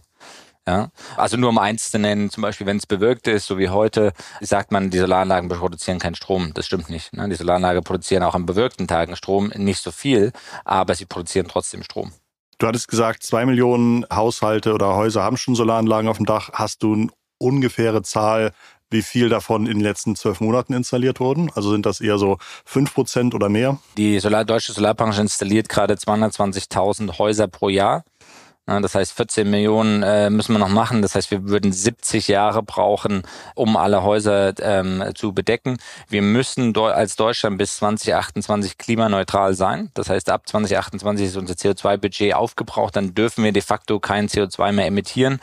Ja? 0.67 0.89
Also 1.17 1.37
nur 1.37 1.49
um 1.49 1.57
eins 1.57 1.91
zu 1.91 1.99
nennen, 1.99 2.29
zum 2.29 2.41
Beispiel, 2.41 2.65
wenn 2.67 2.77
es 2.77 2.85
bewirkt 2.85 3.27
ist, 3.27 3.47
so 3.47 3.57
wie 3.57 3.69
heute, 3.69 4.13
sagt 4.41 4.71
man, 4.71 4.89
die 4.89 4.97
Solaranlagen 4.97 5.49
produzieren 5.49 5.99
keinen 5.99 6.15
Strom. 6.15 6.51
Das 6.53 6.65
stimmt 6.65 6.89
nicht. 6.89 7.13
Ne? 7.13 7.27
Die 7.29 7.35
Solaranlagen 7.35 7.83
produzieren 7.83 8.23
auch 8.23 8.35
an 8.35 8.45
bewirkten 8.45 8.87
Tagen 8.87 9.15
Strom, 9.15 9.51
nicht 9.55 9.81
so 9.81 9.91
viel, 9.91 10.31
aber 10.63 10.95
sie 10.95 11.05
produzieren 11.05 11.47
trotzdem 11.47 11.83
Strom. 11.83 12.13
Du 12.59 12.67
hattest 12.67 12.87
gesagt, 12.87 13.23
zwei 13.23 13.45
Millionen 13.45 14.05
Haushalte 14.13 14.73
oder 14.73 14.95
Häuser 14.95 15.23
haben 15.23 15.37
schon 15.37 15.55
Solaranlagen 15.55 16.09
auf 16.09 16.17
dem 16.17 16.25
Dach. 16.25 16.51
Hast 16.53 16.83
du 16.83 16.93
eine 16.93 17.07
ungefähre 17.39 18.03
Zahl, 18.03 18.53
wie 18.93 19.01
viel 19.01 19.27
davon 19.27 19.65
in 19.65 19.79
den 19.79 19.81
letzten 19.81 20.15
zwölf 20.15 20.39
Monaten 20.39 20.71
installiert 20.71 21.19
wurden? 21.19 21.51
Also 21.55 21.71
sind 21.71 21.85
das 21.85 21.99
eher 21.99 22.17
so 22.17 22.37
fünf 22.63 22.93
Prozent 22.93 23.33
oder 23.33 23.49
mehr? 23.49 23.79
Die 23.97 24.19
Solar 24.19 24.45
deutsche 24.45 24.71
Solarbranche 24.71 25.19
installiert 25.19 25.67
gerade 25.67 25.95
220.000 25.95 27.17
Häuser 27.17 27.47
pro 27.47 27.69
Jahr. 27.69 28.05
Das 28.65 28.95
heißt, 28.95 29.11
14 29.11 29.49
Millionen 29.49 30.03
äh, 30.03 30.29
müssen 30.29 30.53
wir 30.53 30.59
noch 30.59 30.69
machen. 30.69 31.01
Das 31.01 31.15
heißt, 31.15 31.31
wir 31.31 31.49
würden 31.49 31.73
70 31.73 32.29
Jahre 32.29 32.63
brauchen, 32.63 33.23
um 33.55 33.75
alle 33.75 34.03
Häuser 34.03 34.53
ähm, 34.61 35.03
zu 35.15 35.33
bedecken. 35.33 35.77
Wir 36.07 36.21
müssen 36.21 36.75
als 36.77 37.17
Deutschland 37.17 37.57
bis 37.57 37.77
2028 37.77 38.77
klimaneutral 38.77 39.53
sein. 39.53 39.91
Das 39.95 40.09
heißt, 40.09 40.29
ab 40.29 40.47
2028 40.47 41.27
ist 41.27 41.35
unser 41.35 41.55
CO2-Budget 41.55 42.35
aufgebraucht. 42.35 42.95
Dann 42.95 43.13
dürfen 43.13 43.43
wir 43.43 43.51
de 43.51 43.61
facto 43.61 43.99
kein 43.99 44.29
CO2 44.29 44.71
mehr 44.71 44.87
emittieren. 44.87 45.39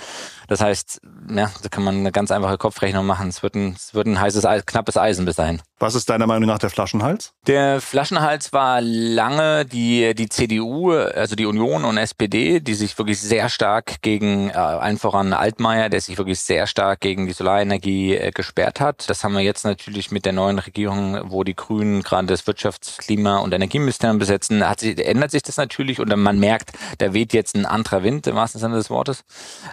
Das 0.51 0.61
heißt, 0.61 1.01
ja, 1.33 1.49
da 1.63 1.69
kann 1.69 1.85
man 1.85 1.99
eine 1.99 2.11
ganz 2.11 2.33
einfache 2.33 2.59
Kopfrechnung 2.59 3.07
machen. 3.07 3.29
Es 3.29 3.41
wird 3.45 3.55
ein, 3.55 3.75
es 3.77 3.95
wird 3.95 4.09
ein 4.09 4.21
heißes, 4.21 4.45
knappes 4.67 4.97
Eisen 4.97 5.25
bis 5.25 5.37
dahin. 5.37 5.63
Was 5.79 5.95
ist 5.95 6.11
deiner 6.11 6.27
Meinung 6.27 6.49
nach 6.49 6.59
der 6.59 6.71
Flaschenhals? 6.71 7.33
Der 7.47 7.81
Flaschenhals 7.81 8.53
war 8.53 8.81
lange 8.81 9.65
die, 9.65 10.13
die 10.17 10.29
CDU, 10.29 10.91
also 10.91 11.37
die 11.37 11.47
Union 11.47 11.85
und 11.85 11.97
SPD, 11.99 12.59
die 12.59 12.75
sich 12.75 12.99
wirklich 12.99 13.21
sehr 13.21 13.49
stark 13.49 14.03
gegen, 14.03 14.51
äh, 14.51 14.55
allen 14.55 14.99
voran 14.99 15.33
Altmaier, 15.33 15.89
der 15.89 16.01
sich 16.01 16.19
wirklich 16.19 16.41
sehr 16.41 16.67
stark 16.67 16.99
gegen 16.99 17.29
die 17.29 17.33
Solarenergie 17.33 18.17
äh, 18.17 18.33
gesperrt 18.33 18.81
hat. 18.81 19.09
Das 19.09 19.23
haben 19.23 19.35
wir 19.35 19.43
jetzt 19.43 19.65
natürlich 19.65 20.11
mit 20.11 20.25
der 20.25 20.33
neuen 20.33 20.59
Regierung, 20.59 21.31
wo 21.31 21.45
die 21.45 21.55
Grünen 21.55 22.03
gerade 22.03 22.27
das 22.27 22.49
Wirtschafts-, 22.49 22.99
Klima- 22.99 23.39
und 23.39 23.55
Energieministerium 23.55 24.19
besetzen, 24.19 24.69
hat 24.69 24.81
sich, 24.81 24.99
ändert 24.99 25.31
sich 25.31 25.45
das 25.45 25.59
natürlich 25.59 26.01
und 26.01 26.15
man 26.17 26.41
merkt, 26.41 26.73
da 26.99 27.15
weht 27.15 27.33
jetzt 27.33 27.55
ein 27.55 27.67
anderer 27.67 28.03
Wind 28.03 28.27
im 28.27 28.35
wahrsten 28.35 28.61
Sinne 28.61 28.75
des 28.75 28.91
Wortes. 28.91 29.23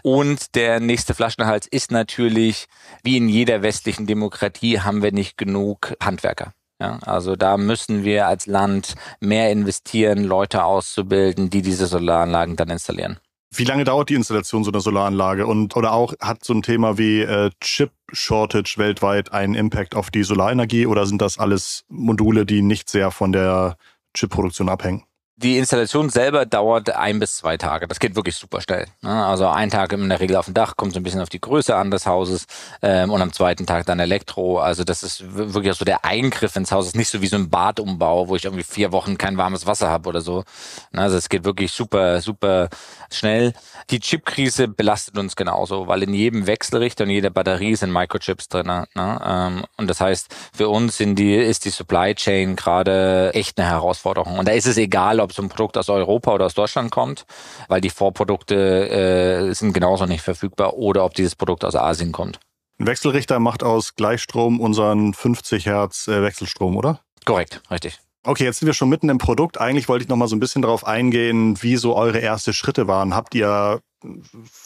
Und 0.04 0.56
der 0.56 0.67
der 0.68 0.82
nächste 0.82 1.14
Flaschenhals 1.14 1.66
ist 1.66 1.92
natürlich, 1.92 2.68
wie 3.02 3.16
in 3.16 3.30
jeder 3.30 3.62
westlichen 3.62 4.06
Demokratie, 4.06 4.82
haben 4.82 5.02
wir 5.02 5.14
nicht 5.14 5.38
genug 5.38 5.96
Handwerker. 6.04 6.52
Ja, 6.82 7.00
also 7.06 7.38
da 7.38 7.56
müssen 7.56 8.04
wir 8.04 8.28
als 8.28 8.48
Land 8.48 8.96
mehr 9.22 9.50
investieren, 9.50 10.26
Leute 10.26 10.66
auszubilden, 10.66 11.50
die 11.50 11.62
diese 11.62 11.88
Solaranlagen 11.88 12.58
dann 12.58 12.70
installieren. 12.70 13.18
Wie 13.56 13.64
lange 13.64 13.86
dauert 13.86 14.10
die 14.10 14.16
Installation 14.16 14.66
so 14.66 14.72
einer 14.72 14.82
Solaranlage? 14.82 15.48
Und 15.48 15.78
oder 15.78 15.94
auch 15.94 16.14
hat 16.20 16.44
so 16.44 16.54
ein 16.54 16.64
Thema 16.64 16.98
wie 16.98 17.22
äh, 17.22 17.50
Chip 17.62 17.92
Shortage 18.12 18.74
weltweit 18.76 19.32
einen 19.32 19.56
Impact 19.56 19.96
auf 19.96 20.12
die 20.12 20.24
Solarenergie 20.24 20.86
oder 20.86 21.06
sind 21.06 21.22
das 21.22 21.38
alles 21.40 21.86
Module, 21.88 22.46
die 22.46 22.62
nicht 22.62 22.90
sehr 22.90 23.10
von 23.12 23.32
der 23.32 23.78
Chipproduktion 24.14 24.68
abhängen? 24.68 25.07
Die 25.40 25.60
Installation 25.60 26.10
selber 26.10 26.48
dauert 26.48 26.90
ein 26.90 27.20
bis 27.20 27.38
zwei 27.38 27.58
Tage. 27.58 27.88
Das 27.88 28.00
geht 28.00 28.16
wirklich 28.16 28.36
super 28.36 28.60
schnell. 28.60 28.88
Ne? 29.04 29.24
Also 29.24 29.48
ein 29.48 29.70
Tag 29.70 29.94
in 29.94 30.10
der 30.10 30.20
Regel 30.20 30.36
auf 30.36 30.46
dem 30.46 30.56
Dach, 30.56 30.76
kommt 30.76 30.94
so 30.94 31.00
ein 31.00 31.04
bisschen 31.04 31.22
auf 31.22 31.30
die 31.30 31.40
Größe 31.40 31.76
an 31.76 31.92
des 31.92 32.08
Hauses 32.08 32.48
ähm, 32.82 33.12
und 33.12 33.22
am 33.22 33.32
zweiten 33.32 33.68
Tag 33.68 33.86
dann 33.86 34.00
Elektro. 34.00 34.58
Also 34.58 34.84
das 34.84 35.04
ist 35.04 35.36
wirklich 35.36 35.72
auch 35.72 35.78
so 35.78 35.86
der 35.86 36.04
Eingriff 36.04 36.56
ins 36.56 36.72
Haus. 36.72 36.86
Es 36.86 36.94
ist 36.94 36.96
nicht 36.96 37.12
so 37.12 37.22
wie 37.22 37.28
so 37.28 37.36
ein 37.36 37.52
Badumbau, 37.52 38.30
wo 38.30 38.36
ich 38.36 38.46
irgendwie 38.46 38.64
vier 38.64 38.92
Wochen 38.92 39.20
kein 39.20 39.38
warmes 39.38 39.68
Wasser 39.68 39.90
habe 39.92 40.10
oder 40.10 40.22
so. 40.22 40.44
Ne? 40.92 41.04
Also 41.04 41.18
es 41.18 41.30
geht 41.30 41.46
wirklich 41.46 41.72
super, 41.72 42.20
super 42.20 42.70
schnell. 43.12 43.54
Die 43.92 44.00
Chipkrise 44.00 44.68
belastet 44.68 45.20
uns 45.20 45.36
genauso, 45.36 45.88
weil 45.88 46.02
in 46.02 46.16
jedem 46.16 46.48
Wechselrichter 46.48 47.04
und 47.04 47.12
jeder 47.12 47.30
Batterie 47.30 47.76
sind 47.76 47.94
Microchips 47.94 48.50
drin. 48.50 48.66
Ne? 48.66 48.88
Ähm, 48.96 49.66
und 49.78 49.88
das 49.88 50.02
heißt, 50.02 50.34
für 50.52 50.68
uns 50.70 50.98
sind 50.98 51.18
die, 51.18 51.36
ist 51.36 51.66
die 51.66 51.70
Supply 51.70 52.16
Chain 52.16 52.56
gerade 52.56 53.36
echt 53.36 53.60
eine 53.60 53.70
Herausforderung. 53.70 54.40
Und 54.40 54.48
da 54.48 54.54
ist 54.54 54.66
es 54.66 54.78
egal, 54.78 55.20
ob 55.27 55.27
so 55.32 55.42
ein 55.42 55.50
Produkt 55.50 55.78
aus 55.78 55.90
Europa 55.90 56.34
oder 56.34 56.46
aus 56.46 56.54
Deutschland 56.54 56.92
kommt, 56.92 57.26
weil 57.68 57.82
die 57.82 57.90
Vorprodukte 57.90 58.90
äh, 58.90 59.54
sind 59.54 59.74
genauso 59.74 60.06
nicht 60.06 60.22
verfügbar 60.22 60.76
oder 60.76 61.06
ob 61.06 61.14
dieses 61.14 61.36
Produkt 61.36 61.64
aus 61.66 61.76
Asien 61.76 62.12
kommt. 62.12 62.40
Ein 62.80 62.88
Wechselrichter 62.88 63.40
macht 63.40 63.64
aus 63.64 63.96
Gleichstrom 63.96 64.60
unseren 64.60 65.14
50 65.14 65.66
Hertz 65.66 66.08
äh, 66.08 66.22
Wechselstrom, 66.22 66.78
oder? 66.78 67.02
Korrekt, 67.26 67.62
richtig. 67.72 68.00
Okay, 68.24 68.44
jetzt 68.44 68.60
sind 68.60 68.68
wir 68.68 68.74
schon 68.74 68.90
mitten 68.90 69.10
im 69.10 69.20
Produkt. 69.20 69.58
Eigentlich 69.58 69.88
wollte 69.88 70.04
ich 70.04 70.10
noch 70.10 70.18
mal 70.18 70.28
so 70.28 70.36
ein 70.36 70.42
bisschen 70.42 70.62
darauf 70.62 70.86
eingehen, 70.86 71.62
wie 71.64 71.78
so 71.78 71.96
eure 71.96 72.20
erste 72.20 72.52
Schritte 72.52 72.88
waren. 72.88 73.16
Habt 73.16 73.34
ihr 73.36 73.80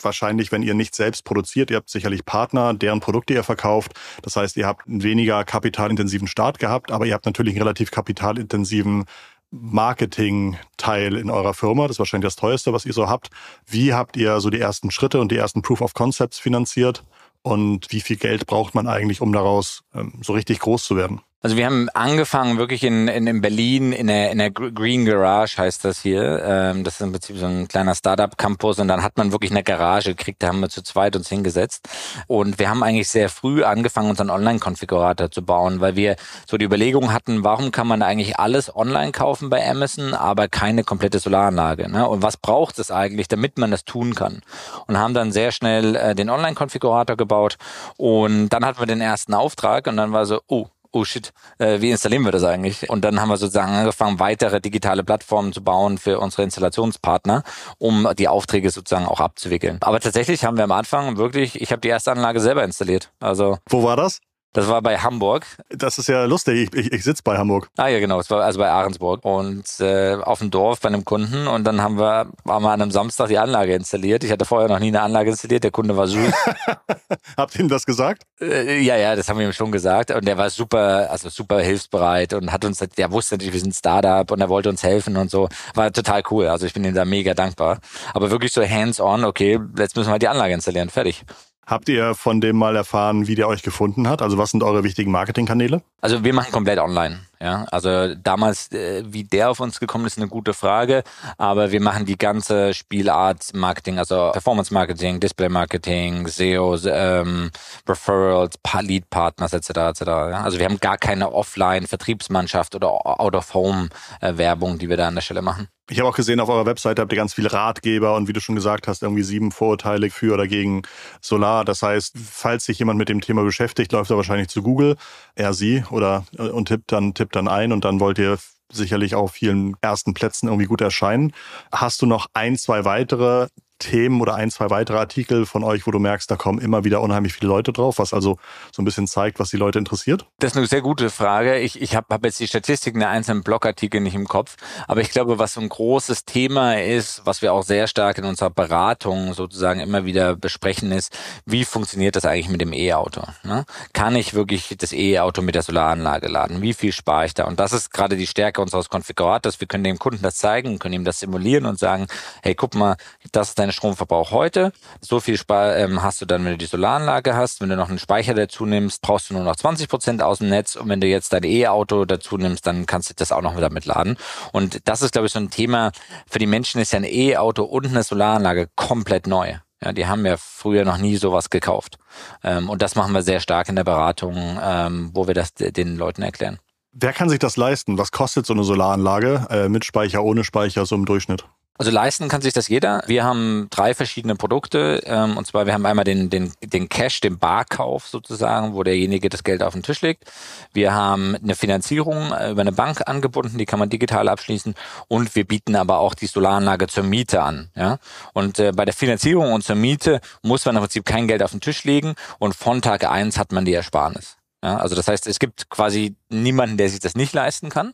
wahrscheinlich, 0.01 0.51
wenn 0.51 0.63
ihr 0.63 0.73
nicht 0.73 0.95
selbst 0.95 1.23
produziert, 1.23 1.71
ihr 1.71 1.77
habt 1.77 1.89
sicherlich 1.89 2.25
Partner, 2.25 2.73
deren 2.73 2.99
Produkte 2.99 3.33
ihr 3.33 3.43
verkauft. 3.43 3.93
Das 4.23 4.35
heißt, 4.35 4.57
ihr 4.57 4.67
habt 4.67 4.87
einen 4.87 5.03
weniger 5.03 5.43
kapitalintensiven 5.43 6.27
Start 6.27 6.59
gehabt, 6.59 6.91
aber 6.91 7.05
ihr 7.05 7.13
habt 7.13 7.25
natürlich 7.25 7.53
einen 7.53 7.61
relativ 7.61 7.91
kapitalintensiven 7.91 9.05
Marketing-Teil 9.51 11.15
in 11.15 11.29
eurer 11.29 11.53
Firma. 11.53 11.83
Das 11.83 11.95
ist 11.95 11.99
wahrscheinlich 11.99 12.27
das 12.27 12.35
teuerste, 12.37 12.73
was 12.73 12.85
ihr 12.85 12.93
so 12.93 13.09
habt. 13.09 13.29
Wie 13.67 13.93
habt 13.93 14.17
ihr 14.17 14.39
so 14.39 14.49
die 14.49 14.59
ersten 14.59 14.91
Schritte 14.91 15.19
und 15.19 15.31
die 15.31 15.37
ersten 15.37 15.61
Proof 15.61 15.81
of 15.81 15.93
Concepts 15.93 16.39
finanziert? 16.39 17.03
Und 17.43 17.91
wie 17.91 18.01
viel 18.01 18.17
Geld 18.17 18.47
braucht 18.47 18.75
man 18.75 18.87
eigentlich, 18.87 19.21
um 19.21 19.33
daraus 19.33 19.83
ähm, 19.93 20.19
so 20.21 20.33
richtig 20.33 20.59
groß 20.59 20.85
zu 20.85 20.95
werden? 20.95 21.21
Also 21.43 21.57
wir 21.57 21.65
haben 21.65 21.89
angefangen 21.89 22.59
wirklich 22.59 22.83
in, 22.83 23.07
in, 23.07 23.25
in 23.25 23.41
Berlin 23.41 23.93
in 23.93 24.05
der, 24.05 24.29
in 24.29 24.37
der 24.37 24.51
Green 24.51 25.05
Garage 25.05 25.57
heißt 25.57 25.83
das 25.83 25.99
hier. 25.99 26.39
Ähm, 26.45 26.83
das 26.83 26.95
ist 26.95 27.01
im 27.01 27.11
Prinzip 27.11 27.37
so 27.37 27.47
ein 27.47 27.67
kleiner 27.67 27.95
Startup-Campus 27.95 28.77
und 28.77 28.87
dann 28.87 29.01
hat 29.01 29.17
man 29.17 29.31
wirklich 29.31 29.49
eine 29.49 29.63
Garage 29.63 30.13
gekriegt, 30.13 30.43
da 30.43 30.49
haben 30.49 30.59
wir 30.59 30.69
zu 30.69 30.83
zweit 30.83 31.15
uns 31.15 31.29
hingesetzt. 31.29 31.89
Und 32.27 32.59
wir 32.59 32.69
haben 32.69 32.83
eigentlich 32.83 33.09
sehr 33.09 33.27
früh 33.27 33.63
angefangen, 33.63 34.11
unseren 34.11 34.29
Online-Konfigurator 34.29 35.31
zu 35.31 35.41
bauen, 35.41 35.81
weil 35.81 35.95
wir 35.95 36.15
so 36.45 36.57
die 36.57 36.65
Überlegung 36.65 37.11
hatten, 37.11 37.43
warum 37.43 37.71
kann 37.71 37.87
man 37.87 38.03
eigentlich 38.03 38.37
alles 38.37 38.75
online 38.75 39.11
kaufen 39.11 39.49
bei 39.49 39.67
Amazon, 39.67 40.13
aber 40.13 40.47
keine 40.47 40.83
komplette 40.83 41.17
Solaranlage? 41.17 41.89
Ne? 41.89 42.07
Und 42.07 42.21
was 42.21 42.37
braucht 42.37 42.77
es 42.77 42.91
eigentlich, 42.91 43.27
damit 43.27 43.57
man 43.57 43.71
das 43.71 43.83
tun 43.83 44.13
kann? 44.13 44.43
Und 44.85 44.99
haben 44.99 45.15
dann 45.15 45.31
sehr 45.31 45.51
schnell 45.51 45.95
äh, 45.95 46.13
den 46.13 46.29
Online-Konfigurator 46.29 47.17
gebaut 47.17 47.57
und 47.97 48.49
dann 48.49 48.63
hatten 48.63 48.79
wir 48.79 48.85
den 48.85 49.01
ersten 49.01 49.33
Auftrag 49.33 49.87
und 49.87 49.97
dann 49.97 50.11
war 50.11 50.27
so, 50.27 50.39
oh, 50.45 50.67
oh 50.91 51.05
shit, 51.05 51.33
äh, 51.57 51.81
wie 51.81 51.91
installieren 51.91 52.23
wir 52.23 52.31
das 52.31 52.43
eigentlich? 52.43 52.89
Und 52.89 53.03
dann 53.03 53.19
haben 53.19 53.29
wir 53.29 53.37
sozusagen 53.37 53.71
angefangen, 53.71 54.19
weitere 54.19 54.61
digitale 54.61 55.03
Plattformen 55.03 55.53
zu 55.53 55.63
bauen 55.63 55.97
für 55.97 56.19
unsere 56.19 56.43
Installationspartner, 56.43 57.43
um 57.77 58.07
die 58.17 58.27
Aufträge 58.27 58.69
sozusagen 58.69 59.05
auch 59.05 59.19
abzuwickeln. 59.19 59.77
Aber 59.81 59.99
tatsächlich 59.99 60.45
haben 60.45 60.57
wir 60.57 60.63
am 60.63 60.71
Anfang 60.71 61.17
wirklich, 61.17 61.61
ich 61.61 61.71
habe 61.71 61.81
die 61.81 61.89
erste 61.89 62.11
Anlage 62.11 62.39
selber 62.39 62.63
installiert. 62.63 63.11
Also 63.19 63.57
Wo 63.69 63.83
war 63.83 63.95
das? 63.95 64.19
Das 64.53 64.67
war 64.67 64.81
bei 64.81 64.97
Hamburg. 64.97 65.45
Das 65.69 65.97
ist 65.97 66.07
ja 66.07 66.25
lustig. 66.25 66.69
Ich, 66.73 66.79
ich, 66.79 66.91
ich 66.91 67.03
sitze 67.03 67.23
bei 67.23 67.37
Hamburg. 67.37 67.69
Ah 67.77 67.87
ja, 67.87 67.99
genau. 67.99 68.19
Es 68.19 68.29
war 68.29 68.41
also 68.43 68.59
bei 68.59 68.69
Ahrensburg 68.69 69.23
und 69.23 69.63
äh, 69.79 70.15
auf 70.15 70.39
dem 70.39 70.51
Dorf 70.51 70.81
bei 70.81 70.89
einem 70.89 71.05
Kunden. 71.05 71.47
Und 71.47 71.63
dann 71.63 71.81
haben 71.81 71.97
wir, 71.97 72.27
haben 72.45 72.63
wir 72.63 72.71
an 72.71 72.81
einem 72.81 72.91
Samstag 72.91 73.29
die 73.29 73.37
Anlage 73.37 73.73
installiert. 73.73 74.25
Ich 74.25 74.31
hatte 74.31 74.43
vorher 74.43 74.67
noch 74.67 74.79
nie 74.79 74.89
eine 74.89 75.01
Anlage 75.01 75.31
installiert. 75.31 75.63
Der 75.63 75.71
Kunde 75.71 75.95
war 75.95 76.07
süß. 76.07 76.33
Habt 77.37 77.55
ihr 77.55 77.61
ihm 77.61 77.69
das 77.69 77.85
gesagt? 77.85 78.23
Äh, 78.41 78.81
ja, 78.81 78.97
ja, 78.97 79.15
das 79.15 79.29
haben 79.29 79.39
wir 79.39 79.45
ihm 79.45 79.53
schon 79.53 79.71
gesagt. 79.71 80.11
Und 80.11 80.25
der 80.25 80.37
war 80.37 80.49
super, 80.49 81.09
also 81.09 81.29
super 81.29 81.61
hilfsbereit 81.61 82.33
und 82.33 82.51
hat 82.51 82.65
uns, 82.65 82.79
der 82.79 83.11
wusste 83.11 83.35
natürlich, 83.35 83.53
wir 83.53 83.61
sind 83.61 83.73
Startup 83.73 84.29
und 84.29 84.41
er 84.41 84.49
wollte 84.49 84.67
uns 84.67 84.83
helfen 84.83 85.15
und 85.15 85.31
so. 85.31 85.47
War 85.75 85.93
total 85.93 86.23
cool. 86.29 86.47
Also 86.47 86.65
ich 86.65 86.73
bin 86.73 86.83
ihm 86.83 86.93
da 86.93 87.05
mega 87.05 87.33
dankbar. 87.33 87.79
Aber 88.13 88.31
wirklich 88.31 88.51
so 88.51 88.61
hands-on, 88.61 89.23
okay, 89.23 89.59
jetzt 89.77 89.95
müssen 89.95 90.09
wir 90.09 90.13
halt 90.13 90.21
die 90.21 90.27
Anlage 90.27 90.53
installieren. 90.53 90.89
Fertig. 90.89 91.23
Habt 91.71 91.87
ihr 91.87 92.15
von 92.15 92.41
dem 92.41 92.57
mal 92.57 92.75
erfahren, 92.75 93.27
wie 93.27 93.35
der 93.35 93.47
euch 93.47 93.63
gefunden 93.63 94.09
hat? 94.09 94.21
Also 94.21 94.37
was 94.37 94.51
sind 94.51 94.61
eure 94.61 94.83
wichtigen 94.83 95.09
Marketingkanäle? 95.09 95.81
Also 96.01 96.21
wir 96.21 96.33
machen 96.33 96.51
komplett 96.51 96.79
online. 96.79 97.21
Ja, 97.41 97.65
also 97.71 98.13
damals, 98.13 98.71
äh, 98.71 99.03
wie 99.07 99.23
der 99.23 99.49
auf 99.49 99.59
uns 99.59 99.79
gekommen 99.79 100.05
ist, 100.05 100.19
eine 100.19 100.27
gute 100.27 100.53
Frage. 100.53 101.03
Aber 101.39 101.71
wir 101.71 101.81
machen 101.81 102.05
die 102.05 102.17
ganze 102.17 102.75
Spielart 102.75 103.55
Marketing, 103.55 103.97
also 103.97 104.29
Performance 104.31 104.71
Marketing, 104.71 105.19
Display 105.19 105.49
Marketing, 105.49 106.27
SEO, 106.27 106.77
ähm, 106.85 107.49
Referrals, 107.89 108.59
Lead 108.81 109.09
Partners 109.09 109.53
etc. 109.53 109.69
etc. 109.69 110.01
Ja? 110.01 110.43
Also 110.43 110.59
wir 110.59 110.65
haben 110.65 110.79
gar 110.79 110.99
keine 110.99 111.33
Offline 111.33 111.87
Vertriebsmannschaft 111.87 112.75
oder 112.75 112.89
Out 112.91 113.35
of 113.35 113.53
Home 113.55 113.89
äh, 114.21 114.37
Werbung, 114.37 114.77
die 114.77 114.87
wir 114.87 114.97
da 114.97 115.07
an 115.07 115.15
der 115.15 115.21
Stelle 115.21 115.41
machen. 115.41 115.67
Ich 115.91 115.99
habe 115.99 116.07
auch 116.07 116.15
gesehen, 116.15 116.39
auf 116.39 116.47
eurer 116.47 116.65
Webseite 116.65 117.01
habt 117.01 117.11
ihr 117.11 117.17
ganz 117.17 117.33
viele 117.33 117.51
Ratgeber 117.51 118.15
und 118.15 118.29
wie 118.29 118.33
du 118.33 118.39
schon 118.39 118.55
gesagt 118.55 118.87
hast, 118.87 119.03
irgendwie 119.03 119.23
sieben 119.23 119.51
Vorurteile 119.51 120.09
für 120.09 120.33
oder 120.33 120.47
gegen 120.47 120.83
Solar. 121.19 121.65
Das 121.65 121.81
heißt, 121.81 122.15
falls 122.17 122.63
sich 122.63 122.79
jemand 122.79 122.97
mit 122.97 123.09
dem 123.09 123.19
Thema 123.19 123.43
beschäftigt, 123.43 123.91
läuft 123.91 124.09
er 124.09 124.15
wahrscheinlich 124.15 124.47
zu 124.47 124.63
Google, 124.63 124.95
er 125.35 125.53
sie 125.53 125.83
oder 125.89 126.23
äh, 126.37 126.43
und 126.43 126.69
tippt 126.69 126.93
dann 126.93 127.13
tippt 127.13 127.30
dann 127.31 127.47
ein 127.47 127.71
und 127.71 127.85
dann 127.85 127.99
wollt 127.99 128.17
ihr 128.19 128.37
sicherlich 128.71 129.15
auf 129.15 129.33
vielen 129.33 129.75
ersten 129.81 130.13
Plätzen 130.13 130.47
irgendwie 130.47 130.67
gut 130.67 130.81
erscheinen. 130.81 131.33
Hast 131.71 132.01
du 132.01 132.05
noch 132.05 132.27
ein, 132.33 132.57
zwei 132.57 132.85
weitere 132.85 133.47
Themen 133.81 134.21
oder 134.21 134.35
ein, 134.35 134.49
zwei 134.49 134.69
weitere 134.69 134.97
Artikel 134.97 135.45
von 135.45 135.63
euch, 135.63 135.85
wo 135.85 135.91
du 135.91 135.99
merkst, 135.99 136.31
da 136.31 136.35
kommen 136.37 136.59
immer 136.59 136.83
wieder 136.83 137.01
unheimlich 137.01 137.33
viele 137.33 137.49
Leute 137.49 137.73
drauf, 137.73 137.99
was 137.99 138.13
also 138.13 138.37
so 138.71 138.81
ein 138.81 138.85
bisschen 138.85 139.07
zeigt, 139.07 139.39
was 139.39 139.49
die 139.49 139.57
Leute 139.57 139.79
interessiert? 139.79 140.25
Das 140.39 140.51
ist 140.51 140.57
eine 140.57 140.67
sehr 140.67 140.81
gute 140.81 141.09
Frage. 141.09 141.57
Ich, 141.59 141.81
ich 141.81 141.95
habe 141.95 142.07
hab 142.09 142.23
jetzt 142.23 142.39
die 142.39 142.47
Statistiken 142.47 142.99
der 142.99 143.09
einzelnen 143.09 143.43
Blogartikel 143.43 143.99
nicht 143.99 144.15
im 144.15 144.27
Kopf, 144.27 144.55
aber 144.87 145.01
ich 145.01 145.11
glaube, 145.11 145.39
was 145.39 145.53
so 145.53 145.61
ein 145.61 145.69
großes 145.69 146.25
Thema 146.25 146.79
ist, 146.79 147.21
was 147.25 147.41
wir 147.41 147.53
auch 147.53 147.63
sehr 147.63 147.87
stark 147.87 148.17
in 148.17 148.25
unserer 148.25 148.51
Beratung 148.51 149.33
sozusagen 149.33 149.79
immer 149.79 150.05
wieder 150.05 150.35
besprechen, 150.35 150.91
ist, 150.91 151.17
wie 151.45 151.65
funktioniert 151.65 152.15
das 152.15 152.25
eigentlich 152.25 152.49
mit 152.49 152.61
dem 152.61 152.73
E-Auto? 152.73 153.23
Ne? 153.43 153.65
Kann 153.93 154.15
ich 154.15 154.33
wirklich 154.33 154.75
das 154.77 154.93
E-Auto 154.93 155.41
mit 155.41 155.55
der 155.55 155.63
Solaranlage 155.63 156.27
laden? 156.27 156.61
Wie 156.61 156.73
viel 156.73 156.91
spare 156.91 157.25
ich 157.25 157.33
da? 157.33 157.45
Und 157.45 157.59
das 157.59 157.73
ist 157.73 157.91
gerade 157.91 158.15
die 158.15 158.27
Stärke 158.27 158.61
unseres 158.61 158.89
Konfigurators. 158.89 159.59
Wir 159.59 159.67
können 159.67 159.83
dem 159.83 159.99
Kunden 159.99 160.21
das 160.21 160.35
zeigen, 160.35 160.79
können 160.79 160.93
ihm 160.93 161.05
das 161.05 161.19
simulieren 161.19 161.65
und 161.65 161.79
sagen, 161.79 162.07
hey, 162.43 162.55
guck 162.55 162.75
mal, 162.75 162.95
das 163.31 163.49
ist 163.49 163.59
deine 163.59 163.70
deinen 163.71 163.73
Stromverbrauch 163.73 164.31
heute. 164.31 164.71
So 164.99 165.19
viel 165.19 165.37
Spar 165.37 165.77
ähm, 165.77 166.03
hast 166.03 166.21
du 166.21 166.25
dann, 166.25 166.43
wenn 166.43 166.51
du 166.51 166.57
die 166.57 166.65
Solaranlage 166.65 167.35
hast. 167.35 167.61
Wenn 167.61 167.69
du 167.69 167.75
noch 167.75 167.89
einen 167.89 167.99
Speicher 167.99 168.33
dazu 168.33 168.65
nimmst, 168.65 169.01
brauchst 169.01 169.29
du 169.29 169.33
nur 169.33 169.43
noch 169.43 169.55
20 169.55 169.87
Prozent 169.87 170.21
aus 170.21 170.39
dem 170.39 170.49
Netz. 170.49 170.75
Und 170.75 170.89
wenn 170.89 171.01
du 171.01 171.07
jetzt 171.07 171.33
dein 171.33 171.43
E-Auto 171.43 172.05
dazu 172.05 172.37
nimmst, 172.37 172.67
dann 172.67 172.85
kannst 172.85 173.09
du 173.09 173.13
das 173.15 173.31
auch 173.31 173.41
noch 173.41 173.55
wieder 173.55 173.69
mitladen. 173.69 174.17
Und 174.51 174.87
das 174.87 175.01
ist, 175.01 175.13
glaube 175.13 175.27
ich, 175.27 175.33
so 175.33 175.39
ein 175.39 175.49
Thema. 175.49 175.91
Für 176.29 176.39
die 176.39 176.47
Menschen 176.47 176.81
ist 176.81 176.91
ja 176.91 176.97
ein 176.97 177.05
E-Auto 177.05 177.63
und 177.63 177.87
eine 177.87 178.03
Solaranlage 178.03 178.69
komplett 178.75 179.27
neu. 179.27 179.55
Ja, 179.83 179.93
die 179.93 180.05
haben 180.05 180.25
ja 180.25 180.37
früher 180.37 180.85
noch 180.85 180.97
nie 180.97 181.15
sowas 181.15 181.49
gekauft. 181.49 181.97
Ähm, 182.43 182.69
und 182.69 182.81
das 182.81 182.95
machen 182.95 183.13
wir 183.13 183.23
sehr 183.23 183.39
stark 183.39 183.67
in 183.69 183.75
der 183.75 183.83
Beratung, 183.83 184.59
ähm, 184.61 185.09
wo 185.13 185.27
wir 185.27 185.33
das 185.33 185.53
den 185.55 185.97
Leuten 185.97 186.21
erklären. 186.21 186.59
Wer 186.93 187.13
kann 187.13 187.29
sich 187.29 187.39
das 187.39 187.55
leisten? 187.55 187.97
Was 187.97 188.11
kostet 188.11 188.45
so 188.45 188.53
eine 188.53 188.63
Solaranlage 188.63 189.47
äh, 189.49 189.69
mit 189.69 189.85
Speicher, 189.85 190.23
ohne 190.23 190.43
Speicher 190.43 190.85
so 190.85 190.93
im 190.95 191.05
Durchschnitt? 191.05 191.45
Also 191.81 191.89
leisten 191.89 192.29
kann 192.29 192.43
sich 192.43 192.53
das 192.53 192.67
jeder. 192.67 193.01
Wir 193.07 193.23
haben 193.23 193.65
drei 193.71 193.95
verschiedene 193.95 194.35
Produkte. 194.35 195.01
Ähm, 195.03 195.35
und 195.35 195.47
zwar, 195.47 195.65
wir 195.65 195.73
haben 195.73 195.87
einmal 195.87 196.05
den, 196.05 196.29
den, 196.29 196.53
den 196.61 196.89
Cash, 196.89 197.21
den 197.21 197.39
Barkauf 197.39 198.07
sozusagen, 198.07 198.75
wo 198.75 198.83
derjenige 198.83 199.29
das 199.29 199.43
Geld 199.43 199.63
auf 199.63 199.73
den 199.73 199.81
Tisch 199.81 200.03
legt. 200.03 200.31
Wir 200.73 200.93
haben 200.93 201.35
eine 201.35 201.55
Finanzierung 201.55 202.33
äh, 202.33 202.51
über 202.51 202.61
eine 202.61 202.71
Bank 202.71 203.09
angebunden, 203.09 203.57
die 203.57 203.65
kann 203.65 203.79
man 203.79 203.89
digital 203.89 204.29
abschließen. 204.29 204.75
Und 205.07 205.33
wir 205.33 205.43
bieten 205.43 205.75
aber 205.75 205.97
auch 205.97 206.13
die 206.13 206.27
Solaranlage 206.27 206.85
zur 206.85 207.03
Miete 207.03 207.41
an. 207.41 207.71
Ja? 207.75 207.97
Und 208.33 208.59
äh, 208.59 208.73
bei 208.75 208.85
der 208.85 208.93
Finanzierung 208.93 209.51
und 209.51 209.63
zur 209.63 209.75
Miete 209.75 210.21
muss 210.43 210.63
man 210.65 210.75
im 210.75 210.83
Prinzip 210.83 211.03
kein 211.03 211.27
Geld 211.27 211.41
auf 211.41 211.49
den 211.49 211.61
Tisch 211.61 211.83
legen. 211.83 212.13
Und 212.37 212.53
von 212.53 212.83
Tag 212.83 213.09
eins 213.09 213.39
hat 213.39 213.51
man 213.51 213.65
die 213.65 213.73
Ersparnis. 213.73 214.37
Ja, 214.63 214.77
also 214.77 214.95
das 214.95 215.07
heißt, 215.07 215.25
es 215.25 215.39
gibt 215.39 215.71
quasi 215.71 216.15
niemanden, 216.29 216.77
der 216.77 216.87
sich 216.87 216.99
das 216.99 217.15
nicht 217.15 217.33
leisten 217.33 217.69
kann. 217.69 217.93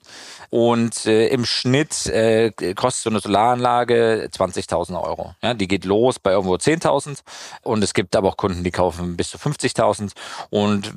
Und 0.50 1.06
äh, 1.06 1.28
im 1.28 1.46
Schnitt 1.46 2.08
äh, 2.08 2.52
kostet 2.76 3.04
so 3.04 3.10
eine 3.10 3.22
Solaranlage 3.22 4.30
20.000 4.34 5.02
Euro. 5.02 5.34
Ja, 5.42 5.54
die 5.54 5.70
geht 5.70 5.86
los 5.86 6.20
bei 6.20 6.32
irgendwo 6.32 6.56
10.000 6.56 7.20
und 7.64 7.84
es 7.84 7.94
gibt 7.94 8.18
aber 8.18 8.28
auch 8.28 8.38
Kunden, 8.38 8.66
die 8.66 8.72
kaufen 8.72 9.16
bis 9.16 9.30
zu 9.30 9.38
50.000. 9.38 10.12
Und 10.50 10.94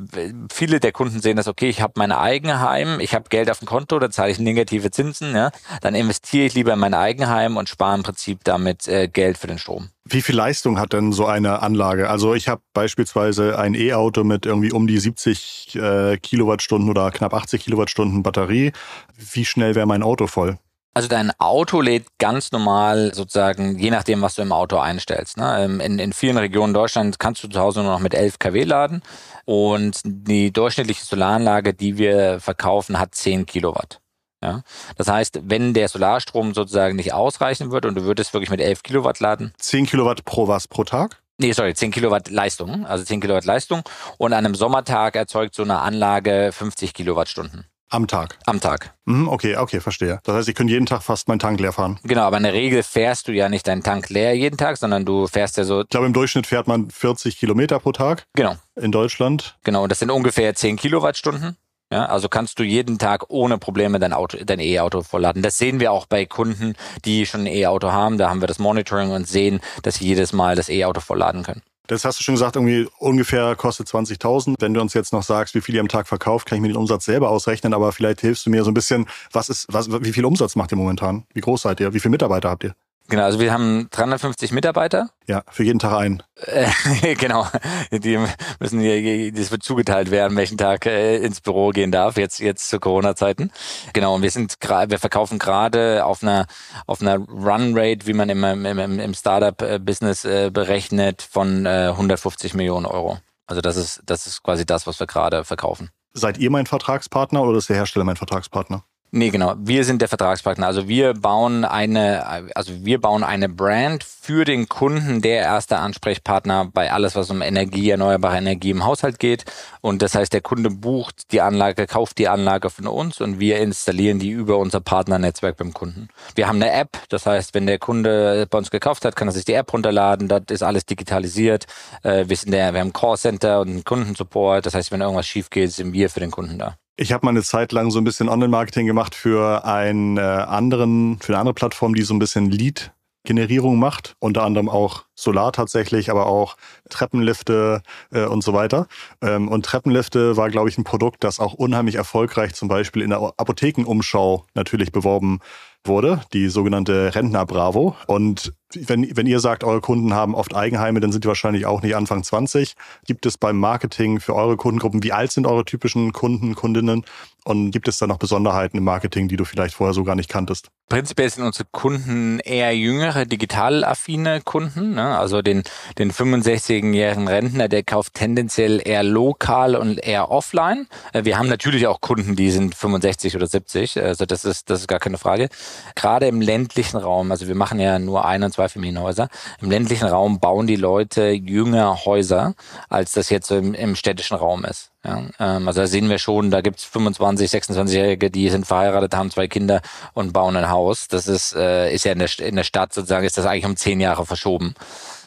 viele 0.52 0.80
der 0.80 0.90
Kunden 0.90 1.20
sehen 1.20 1.36
das, 1.36 1.46
okay, 1.46 1.68
ich 1.68 1.80
habe 1.80 1.92
mein 1.96 2.10
Eigenheim, 2.10 2.98
ich 2.98 3.14
habe 3.14 3.28
Geld 3.28 3.48
auf 3.48 3.60
dem 3.60 3.68
Konto, 3.68 4.00
da 4.00 4.10
zahle 4.10 4.32
ich 4.32 4.40
negative 4.40 4.90
Zinsen. 4.90 5.36
Ja, 5.36 5.52
dann 5.82 5.94
investiere 5.94 6.46
ich 6.46 6.54
lieber 6.54 6.72
in 6.72 6.80
mein 6.80 6.94
Eigenheim 6.94 7.56
und 7.56 7.68
spare 7.68 7.94
im 7.94 8.02
Prinzip 8.02 8.42
damit 8.42 8.88
äh, 8.88 9.06
Geld 9.06 9.38
für 9.38 9.46
den 9.46 9.58
Strom. 9.58 9.90
Wie 10.12 10.22
viel 10.22 10.34
Leistung 10.34 10.80
hat 10.80 10.92
denn 10.92 11.12
so 11.12 11.26
eine 11.26 11.62
Anlage? 11.62 12.10
Also 12.10 12.34
ich 12.34 12.48
habe 12.48 12.62
beispielsweise 12.72 13.56
ein 13.56 13.74
E-Auto 13.74 14.24
mit 14.24 14.44
irgendwie 14.44 14.72
um 14.72 14.88
die 14.88 14.98
70 14.98 15.76
äh, 15.76 16.16
Kilowattstunden 16.16 16.90
oder 16.90 17.12
knapp 17.12 17.32
80 17.32 17.62
Kilowattstunden 17.62 18.24
Batterie. 18.24 18.72
Wie 19.16 19.44
schnell 19.44 19.76
wäre 19.76 19.86
mein 19.86 20.02
Auto 20.02 20.26
voll? 20.26 20.58
Also 20.94 21.08
dein 21.08 21.30
Auto 21.38 21.80
lädt 21.80 22.06
ganz 22.18 22.50
normal 22.50 23.14
sozusagen, 23.14 23.78
je 23.78 23.92
nachdem, 23.92 24.20
was 24.22 24.34
du 24.34 24.42
im 24.42 24.50
Auto 24.50 24.78
einstellst. 24.78 25.36
Ne? 25.36 25.64
Ähm, 25.64 25.78
in, 25.78 26.00
in 26.00 26.12
vielen 26.12 26.36
Regionen 26.36 26.74
Deutschlands 26.74 27.20
kannst 27.20 27.44
du 27.44 27.48
zu 27.48 27.60
Hause 27.60 27.82
nur 27.82 27.92
noch 27.92 28.00
mit 28.00 28.12
11 28.12 28.40
kW 28.40 28.64
laden 28.64 29.02
und 29.44 30.00
die 30.04 30.52
durchschnittliche 30.52 31.04
Solaranlage, 31.04 31.72
die 31.72 31.98
wir 31.98 32.40
verkaufen, 32.40 32.98
hat 32.98 33.14
10 33.14 33.46
Kilowatt. 33.46 33.99
Ja, 34.42 34.62
das 34.96 35.08
heißt, 35.08 35.40
wenn 35.44 35.74
der 35.74 35.88
Solarstrom 35.88 36.54
sozusagen 36.54 36.96
nicht 36.96 37.12
ausreichen 37.12 37.70
wird 37.70 37.84
und 37.84 37.94
du 37.94 38.04
würdest 38.04 38.32
wirklich 38.32 38.50
mit 38.50 38.60
11 38.60 38.82
Kilowatt 38.82 39.20
laden. 39.20 39.52
10 39.58 39.86
Kilowatt 39.86 40.24
pro 40.24 40.48
was 40.48 40.66
pro 40.66 40.84
Tag? 40.84 41.20
Nee, 41.38 41.52
sorry, 41.52 41.74
10 41.74 41.90
Kilowatt 41.90 42.30
Leistung, 42.30 42.86
also 42.86 43.04
10 43.04 43.20
Kilowatt 43.20 43.44
Leistung. 43.44 43.82
Und 44.18 44.32
an 44.32 44.44
einem 44.44 44.54
Sommertag 44.54 45.16
erzeugt 45.16 45.54
so 45.54 45.62
eine 45.62 45.80
Anlage 45.80 46.50
50 46.52 46.92
Kilowattstunden. 46.94 47.66
Am 47.92 48.06
Tag. 48.06 48.38
Am 48.46 48.60
Tag. 48.60 48.94
Mhm, 49.04 49.26
okay, 49.26 49.56
okay, 49.56 49.80
verstehe. 49.80 50.20
Das 50.22 50.36
heißt, 50.36 50.48
ich 50.48 50.54
könnte 50.54 50.72
jeden 50.72 50.86
Tag 50.86 51.02
fast 51.02 51.26
meinen 51.26 51.40
Tank 51.40 51.58
leer 51.58 51.72
fahren. 51.72 51.98
Genau, 52.04 52.22
aber 52.22 52.36
in 52.36 52.44
der 52.44 52.52
Regel 52.52 52.84
fährst 52.84 53.26
du 53.26 53.32
ja 53.32 53.48
nicht 53.48 53.66
deinen 53.66 53.82
Tank 53.82 54.10
leer 54.10 54.32
jeden 54.36 54.56
Tag, 54.56 54.76
sondern 54.76 55.04
du 55.04 55.26
fährst 55.26 55.56
ja 55.56 55.64
so. 55.64 55.80
Ich 55.80 55.88
glaube, 55.88 56.06
im 56.06 56.12
Durchschnitt 56.12 56.46
fährt 56.46 56.68
man 56.68 56.88
40 56.88 57.36
Kilometer 57.36 57.80
pro 57.80 57.90
Tag. 57.90 58.22
Genau. 58.34 58.54
In 58.76 58.92
Deutschland. 58.92 59.58
Genau, 59.64 59.82
und 59.82 59.88
das 59.90 59.98
sind 59.98 60.10
ungefähr 60.10 60.54
10 60.54 60.76
Kilowattstunden. 60.76 61.56
Ja, 61.92 62.06
also 62.06 62.28
kannst 62.28 62.58
du 62.60 62.62
jeden 62.62 62.98
Tag 62.98 63.24
ohne 63.28 63.58
Probleme 63.58 63.98
dein 63.98 64.12
Auto, 64.12 64.38
dein 64.44 64.60
E-Auto 64.60 65.02
vollladen. 65.02 65.42
Das 65.42 65.58
sehen 65.58 65.80
wir 65.80 65.90
auch 65.90 66.06
bei 66.06 66.24
Kunden, 66.24 66.74
die 67.04 67.26
schon 67.26 67.42
ein 67.42 67.46
E-Auto 67.46 67.90
haben. 67.90 68.16
Da 68.16 68.30
haben 68.30 68.40
wir 68.40 68.46
das 68.46 68.60
Monitoring 68.60 69.10
und 69.10 69.26
sehen, 69.26 69.60
dass 69.82 69.96
sie 69.96 70.06
jedes 70.06 70.32
Mal 70.32 70.54
das 70.54 70.68
E-Auto 70.68 71.00
vollladen 71.00 71.42
können. 71.42 71.62
Das 71.88 72.04
hast 72.04 72.20
du 72.20 72.22
schon 72.22 72.36
gesagt, 72.36 72.54
irgendwie 72.54 72.86
ungefähr 73.00 73.56
kostet 73.56 73.88
20.000. 73.88 74.54
Wenn 74.60 74.72
du 74.72 74.80
uns 74.80 74.94
jetzt 74.94 75.12
noch 75.12 75.24
sagst, 75.24 75.56
wie 75.56 75.60
viel 75.60 75.74
ihr 75.74 75.80
am 75.80 75.88
Tag 75.88 76.06
verkauft, 76.06 76.46
kann 76.46 76.54
ich 76.54 76.62
mir 76.62 76.68
den 76.68 76.76
Umsatz 76.76 77.04
selber 77.04 77.28
ausrechnen, 77.30 77.74
aber 77.74 77.90
vielleicht 77.90 78.20
hilfst 78.20 78.46
du 78.46 78.50
mir 78.50 78.62
so 78.62 78.70
ein 78.70 78.74
bisschen, 78.74 79.06
was 79.32 79.48
ist, 79.48 79.66
was, 79.68 79.90
wie 79.90 80.12
viel 80.12 80.24
Umsatz 80.24 80.54
macht 80.54 80.70
ihr 80.70 80.76
momentan? 80.76 81.24
Wie 81.34 81.40
groß 81.40 81.62
seid 81.62 81.80
ihr? 81.80 81.92
Wie 81.92 81.98
viele 81.98 82.12
Mitarbeiter 82.12 82.50
habt 82.50 82.62
ihr? 82.62 82.76
Genau, 83.10 83.24
also 83.24 83.40
wir 83.40 83.52
haben 83.52 83.88
350 83.90 84.52
Mitarbeiter. 84.52 85.10
Ja, 85.26 85.42
für 85.50 85.64
jeden 85.64 85.80
Tag 85.80 85.94
einen. 85.94 86.22
Äh, 86.36 87.14
genau, 87.16 87.44
die 87.90 88.18
müssen 88.60 88.80
hier, 88.80 89.32
das 89.32 89.50
wird 89.50 89.64
zugeteilt, 89.64 90.12
wer 90.12 90.26
an 90.26 90.36
welchen 90.36 90.56
Tag 90.56 90.86
äh, 90.86 91.16
ins 91.16 91.40
Büro 91.40 91.70
gehen 91.70 91.90
darf, 91.90 92.16
jetzt 92.16 92.38
jetzt 92.38 92.68
zu 92.68 92.78
Corona-Zeiten. 92.78 93.50
Genau, 93.92 94.14
und 94.14 94.22
wir 94.22 94.30
sind 94.30 94.60
gerade, 94.60 94.92
wir 94.92 95.00
verkaufen 95.00 95.40
gerade 95.40 96.04
auf 96.04 96.22
einer 96.22 96.46
auf 96.86 97.02
einer 97.02 97.16
Run-Rate, 97.16 98.06
wie 98.06 98.12
man 98.12 98.28
im, 98.28 98.44
im, 98.44 99.00
im 99.00 99.14
Startup-Business 99.14 100.24
äh, 100.24 100.50
berechnet, 100.52 101.20
von 101.20 101.66
äh, 101.66 101.88
150 101.90 102.54
Millionen 102.54 102.86
Euro. 102.86 103.18
Also 103.48 103.60
das 103.60 103.76
ist 103.76 104.02
das 104.06 104.28
ist 104.28 104.44
quasi 104.44 104.64
das, 104.64 104.86
was 104.86 105.00
wir 105.00 105.08
gerade 105.08 105.42
verkaufen. 105.42 105.90
Seid 106.12 106.38
ihr 106.38 106.50
mein 106.50 106.66
Vertragspartner 106.66 107.42
oder 107.42 107.58
ist 107.58 107.68
der 107.68 107.76
Hersteller 107.76 108.04
mein 108.04 108.16
Vertragspartner? 108.16 108.84
Nee, 109.12 109.30
genau. 109.30 109.54
Wir 109.58 109.84
sind 109.84 110.00
der 110.02 110.08
Vertragspartner. 110.08 110.68
Also 110.68 110.86
wir 110.86 111.14
bauen 111.14 111.64
eine, 111.64 112.46
also 112.54 112.84
wir 112.84 113.00
bauen 113.00 113.24
eine 113.24 113.48
Brand 113.48 114.04
für 114.04 114.44
den 114.44 114.68
Kunden, 114.68 115.20
der 115.20 115.42
erste 115.42 115.78
Ansprechpartner 115.78 116.70
bei 116.72 116.92
alles, 116.92 117.16
was 117.16 117.28
um 117.28 117.42
Energie, 117.42 117.90
erneuerbare 117.90 118.36
Energie 118.36 118.70
im 118.70 118.84
Haushalt 118.84 119.18
geht. 119.18 119.44
Und 119.80 120.02
das 120.02 120.14
heißt, 120.14 120.32
der 120.32 120.42
Kunde 120.42 120.70
bucht 120.70 121.32
die 121.32 121.40
Anlage, 121.40 121.88
kauft 121.88 122.18
die 122.18 122.28
Anlage 122.28 122.70
von 122.70 122.86
uns 122.86 123.20
und 123.20 123.40
wir 123.40 123.58
installieren 123.58 124.20
die 124.20 124.30
über 124.30 124.58
unser 124.58 124.80
Partnernetzwerk 124.80 125.56
beim 125.56 125.74
Kunden. 125.74 126.08
Wir 126.36 126.46
haben 126.46 126.62
eine 126.62 126.72
App. 126.72 126.90
Das 127.08 127.26
heißt, 127.26 127.52
wenn 127.52 127.66
der 127.66 127.80
Kunde 127.80 128.46
bei 128.48 128.58
uns 128.58 128.70
gekauft 128.70 129.04
hat, 129.04 129.16
kann 129.16 129.26
er 129.26 129.32
sich 129.32 129.44
die 129.44 129.54
App 129.54 129.72
runterladen. 129.72 130.28
Das 130.28 130.42
ist 130.50 130.62
alles 130.62 130.86
digitalisiert. 130.86 131.66
Äh, 132.04 132.28
wir 132.28 132.36
sind 132.36 132.52
der, 132.52 132.72
wir 132.74 132.80
haben 132.80 132.88
ein 132.88 132.92
Callcenter 132.92 133.60
und 133.60 133.70
einen 133.70 133.84
Kundensupport. 133.84 134.64
Das 134.64 134.74
heißt, 134.74 134.92
wenn 134.92 135.00
irgendwas 135.00 135.26
schief 135.26 135.50
geht, 135.50 135.72
sind 135.72 135.92
wir 135.92 136.10
für 136.10 136.20
den 136.20 136.30
Kunden 136.30 136.60
da. 136.60 136.76
Ich 137.02 137.14
habe 137.14 137.24
mal 137.24 137.30
eine 137.30 137.42
Zeit 137.42 137.72
lang 137.72 137.90
so 137.90 137.98
ein 137.98 138.04
bisschen 138.04 138.28
Online-Marketing 138.28 138.86
gemacht 138.86 139.14
für 139.14 139.64
einen 139.64 140.18
äh, 140.18 140.20
anderen, 140.20 141.18
für 141.18 141.32
eine 141.32 141.38
andere 141.38 141.54
Plattform, 141.54 141.94
die 141.94 142.02
so 142.02 142.12
ein 142.12 142.18
bisschen 142.18 142.50
Lead 142.50 142.92
Generierung 143.24 143.78
macht, 143.78 144.16
unter 144.18 144.42
anderem 144.42 144.68
auch 144.68 145.04
Solar 145.14 145.52
tatsächlich, 145.52 146.10
aber 146.10 146.26
auch 146.26 146.58
Treppenlifte 146.90 147.80
äh, 148.12 148.26
und 148.26 148.44
so 148.44 148.52
weiter. 148.52 148.86
Ähm, 149.22 149.48
und 149.48 149.64
Treppenlifte 149.64 150.36
war, 150.36 150.50
glaube 150.50 150.68
ich, 150.68 150.76
ein 150.76 150.84
Produkt, 150.84 151.24
das 151.24 151.40
auch 151.40 151.54
unheimlich 151.54 151.94
erfolgreich 151.94 152.52
zum 152.52 152.68
Beispiel 152.68 153.00
in 153.00 153.10
der 153.10 153.32
Apothekenumschau 153.38 154.44
natürlich 154.52 154.92
beworben 154.92 155.38
wurde, 155.84 156.20
die 156.34 156.50
sogenannte 156.50 157.14
Rentner 157.14 157.46
Bravo. 157.46 157.96
Und 158.08 158.52
wenn, 158.74 159.16
wenn 159.16 159.26
ihr 159.26 159.40
sagt, 159.40 159.64
eure 159.64 159.80
Kunden 159.80 160.14
haben 160.14 160.34
oft 160.34 160.54
Eigenheime, 160.54 161.00
dann 161.00 161.12
sind 161.12 161.24
die 161.24 161.28
wahrscheinlich 161.28 161.66
auch 161.66 161.82
nicht 161.82 161.96
Anfang 161.96 162.22
20. 162.22 162.74
Gibt 163.06 163.26
es 163.26 163.38
beim 163.38 163.58
Marketing 163.58 164.20
für 164.20 164.34
eure 164.34 164.56
Kundengruppen, 164.56 165.02
wie 165.02 165.12
alt 165.12 165.32
sind 165.32 165.46
eure 165.46 165.64
typischen 165.64 166.12
Kunden, 166.12 166.54
Kundinnen? 166.54 167.04
Und 167.44 167.70
gibt 167.70 167.88
es 167.88 167.96
da 167.96 168.06
noch 168.06 168.18
Besonderheiten 168.18 168.76
im 168.76 168.84
Marketing, 168.84 169.26
die 169.28 169.36
du 169.36 169.46
vielleicht 169.46 169.74
vorher 169.74 169.94
so 169.94 170.04
gar 170.04 170.14
nicht 170.14 170.28
kanntest? 170.28 170.68
Prinzipiell 170.90 171.30
sind 171.30 171.44
unsere 171.44 171.66
Kunden 171.70 172.38
eher 172.40 172.76
jüngere, 172.76 173.24
digital 173.24 173.82
affine 173.82 174.42
Kunden. 174.42 174.94
Ne? 174.94 175.18
Also 175.18 175.40
den, 175.40 175.62
den 175.98 176.12
65-jährigen 176.12 177.28
Rentner, 177.28 177.68
der 177.68 177.82
kauft 177.82 178.14
tendenziell 178.14 178.82
eher 178.84 179.02
lokal 179.02 179.74
und 179.74 179.98
eher 179.98 180.30
offline. 180.30 180.86
Äh, 181.14 181.24
wir 181.24 181.38
haben 181.38 181.48
natürlich 181.48 181.86
auch 181.86 182.02
Kunden, 182.02 182.36
die 182.36 182.50
sind 182.50 182.74
65 182.74 183.36
oder 183.36 183.46
70. 183.46 184.02
Also 184.02 184.26
das 184.26 184.44
ist, 184.44 184.68
das 184.68 184.80
ist 184.80 184.88
gar 184.88 184.98
keine 184.98 185.16
Frage. 185.16 185.48
Gerade 185.94 186.26
im 186.26 186.42
ländlichen 186.42 186.98
Raum, 186.98 187.30
also 187.30 187.48
wir 187.48 187.54
machen 187.54 187.80
ja 187.80 187.98
nur 187.98 188.26
21 188.26 188.59
Zweifamilienhäuser. 188.60 189.28
Im 189.62 189.70
ländlichen 189.70 190.06
Raum 190.06 190.38
bauen 190.38 190.66
die 190.66 190.76
Leute 190.76 191.30
jünger 191.30 192.04
Häuser, 192.04 192.54
als 192.88 193.12
das 193.12 193.30
jetzt 193.30 193.50
im, 193.50 193.72
im 193.72 193.96
städtischen 193.96 194.36
Raum 194.36 194.64
ist. 194.64 194.90
Ja, 195.02 195.22
ähm, 195.38 195.66
also 195.66 195.80
da 195.80 195.86
sehen 195.86 196.10
wir 196.10 196.18
schon, 196.18 196.50
da 196.50 196.60
gibt's 196.60 196.84
25, 196.84 197.50
26-Jährige, 197.50 198.30
die 198.30 198.50
sind 198.50 198.66
verheiratet, 198.66 199.16
haben 199.16 199.30
zwei 199.30 199.48
Kinder 199.48 199.80
und 200.12 200.34
bauen 200.34 200.56
ein 200.56 200.68
Haus. 200.68 201.08
Das 201.08 201.26
ist, 201.26 201.54
äh, 201.54 201.92
ist 201.92 202.04
ja 202.04 202.12
in 202.12 202.18
der, 202.18 202.28
in 202.40 202.56
der 202.56 202.64
Stadt 202.64 202.92
sozusagen, 202.92 203.24
ist 203.24 203.38
das 203.38 203.46
eigentlich 203.46 203.64
um 203.64 203.76
zehn 203.76 203.98
Jahre 204.00 204.26
verschoben. 204.26 204.74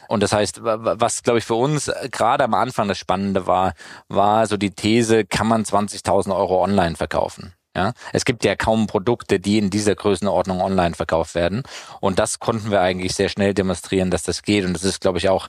Und 0.06 0.22
das 0.22 0.32
heißt, 0.32 0.60
was 0.62 1.22
glaube 1.22 1.38
ich 1.38 1.44
für 1.44 1.54
uns 1.54 1.90
gerade 2.12 2.44
am 2.44 2.54
Anfang 2.54 2.86
das 2.86 2.98
Spannende 2.98 3.46
war, 3.48 3.72
war 4.08 4.46
so 4.46 4.56
die 4.56 4.70
These, 4.70 5.24
kann 5.24 5.48
man 5.48 5.64
20.000 5.64 6.36
Euro 6.36 6.62
online 6.62 6.94
verkaufen? 6.94 7.54
Ja, 7.76 7.92
es 8.12 8.24
gibt 8.24 8.44
ja 8.44 8.54
kaum 8.54 8.86
Produkte, 8.86 9.40
die 9.40 9.58
in 9.58 9.68
dieser 9.68 9.96
Größenordnung 9.96 10.60
online 10.60 10.94
verkauft 10.94 11.34
werden. 11.34 11.64
Und 12.00 12.20
das 12.20 12.38
konnten 12.38 12.70
wir 12.70 12.80
eigentlich 12.80 13.14
sehr 13.14 13.28
schnell 13.28 13.52
demonstrieren, 13.52 14.12
dass 14.12 14.22
das 14.22 14.42
geht. 14.42 14.64
Und 14.64 14.74
das 14.74 14.84
ist, 14.84 15.00
glaube 15.00 15.18
ich, 15.18 15.28
auch 15.28 15.48